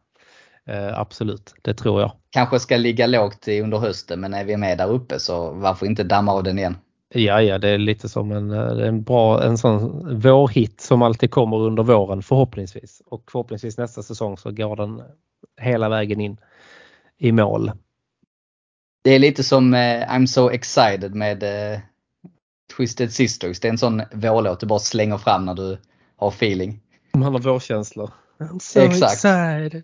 [0.66, 2.12] Eh, absolut, det tror jag.
[2.30, 6.04] Kanske ska ligga lågt under hösten men är vi med där uppe så varför inte
[6.04, 6.76] damma av den igen?
[7.14, 11.30] Ja, ja, det är lite som en, eh, en bra en sån vårhit som alltid
[11.30, 13.02] kommer under våren förhoppningsvis.
[13.06, 15.02] Och förhoppningsvis nästa säsong så går den
[15.60, 16.36] hela vägen in
[17.18, 17.72] i mål.
[19.04, 21.80] Det är lite som eh, I'm so excited med eh,
[22.76, 23.60] Twisted Sisters.
[23.60, 25.78] Det är en sån vårlåt du bara slänger fram när du
[26.16, 26.80] har feeling.
[27.12, 28.10] Man har vårkänslor.
[28.38, 29.12] I'm so Exakt.
[29.12, 29.82] excited.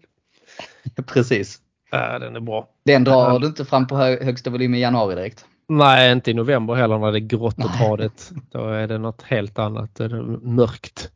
[1.07, 1.59] Precis.
[1.91, 2.69] Ja, den är bra.
[2.85, 5.45] Den drar du inte fram på högsta volym i januari direkt.
[5.69, 8.31] Nej, inte i november heller när det är grått och tradigt.
[8.51, 9.95] Då är det något helt annat.
[9.95, 11.11] Det är mörkt.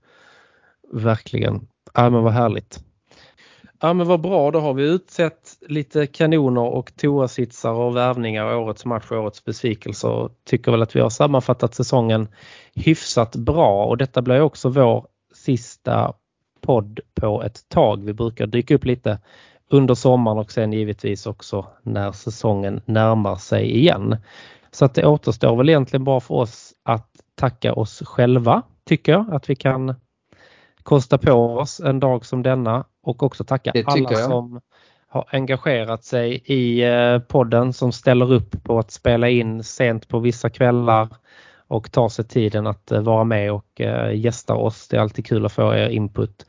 [0.93, 1.69] Verkligen.
[1.95, 2.85] Ja, men vad härligt.
[3.85, 8.85] Ja men vad bra, då har vi utsett lite kanoner och toasitsar och värvningar årets
[8.85, 10.31] match och årets besvikelser.
[10.45, 12.29] Tycker väl att vi har sammanfattat säsongen
[12.75, 16.13] hyfsat bra och detta blir också vår sista
[16.61, 18.05] podd på ett tag.
[18.05, 19.19] Vi brukar dyka upp lite
[19.71, 24.17] under sommaren och sen givetvis också när säsongen närmar sig igen.
[24.71, 29.35] Så att det återstår väl egentligen bara för oss att tacka oss själva tycker jag
[29.35, 29.95] att vi kan
[30.83, 34.19] kosta på oss en dag som denna och också tacka alla jag.
[34.19, 34.61] som
[35.09, 40.19] har engagerat sig i eh, podden som ställer upp på att spela in sent på
[40.19, 41.09] vissa kvällar
[41.67, 44.89] och tar sig tiden att eh, vara med och eh, gästa oss.
[44.89, 46.47] Det är alltid kul att få er input.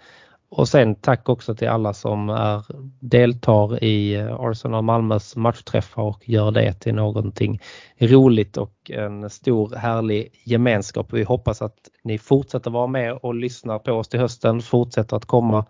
[0.56, 2.64] Och sen tack också till alla som är,
[3.00, 7.62] deltar i eh, Arsenal Malmös matchträffar och gör det till någonting
[7.98, 11.14] roligt och en stor härlig gemenskap.
[11.14, 15.26] Vi hoppas att ni fortsätter vara med och lyssnar på oss till hösten, fortsätter att
[15.26, 15.66] komma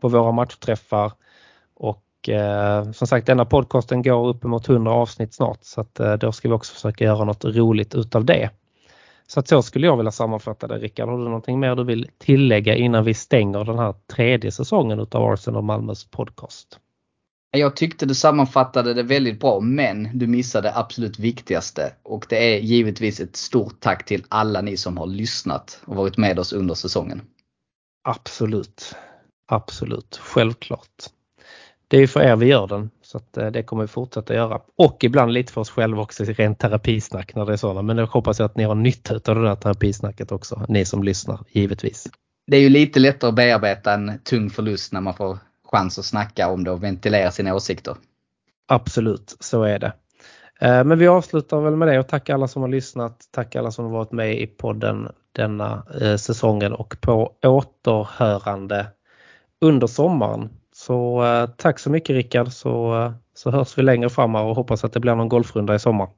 [0.00, 1.12] på våra matchträffar
[1.74, 6.32] och eh, som sagt denna podcasten går uppemot 100 avsnitt snart så att eh, då
[6.32, 8.50] ska vi också försöka göra något roligt utav det.
[9.30, 11.08] Så att så skulle jag vilja sammanfatta det Rickard.
[11.08, 15.32] Har du någonting mer du vill tillägga innan vi stänger den här tredje säsongen utav
[15.32, 16.78] Arsenal Malmös podcast?
[17.50, 22.54] Jag tyckte du sammanfattade det väldigt bra men du missade det absolut viktigaste och det
[22.54, 26.52] är givetvis ett stort tack till alla ni som har lyssnat och varit med oss
[26.52, 27.22] under säsongen.
[28.04, 28.94] Absolut.
[29.46, 31.04] Absolut, självklart.
[31.88, 32.90] Det är för er vi gör den.
[33.10, 34.60] Så att, det kommer vi fortsätta göra.
[34.76, 37.82] Och ibland lite för oss själva också, rent terapisnack när det är sådana.
[37.82, 41.40] Men jag hoppas att ni har nytta av det där terapisnacket också, ni som lyssnar
[41.48, 42.06] givetvis.
[42.46, 46.04] Det är ju lite lättare att bearbeta en tung förlust när man får chans att
[46.04, 47.96] snacka om det och ventilera sina åsikter.
[48.66, 49.92] Absolut, så är det.
[50.60, 53.28] Men vi avslutar väl med det och tack alla som har lyssnat.
[53.30, 55.86] Tack alla som har varit med i podden denna
[56.18, 58.86] säsongen och på återhörande
[59.60, 60.50] under sommaren.
[60.88, 61.22] Så
[61.56, 65.14] tack så mycket Rickard så, så hörs vi längre fram och hoppas att det blir
[65.14, 66.08] någon golfrunda i sommar.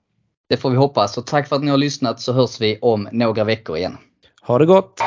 [0.49, 3.09] Det får vi hoppas och tack för att ni har lyssnat så hörs vi om
[3.13, 3.97] några veckor igen.
[4.43, 5.01] Ha det gott!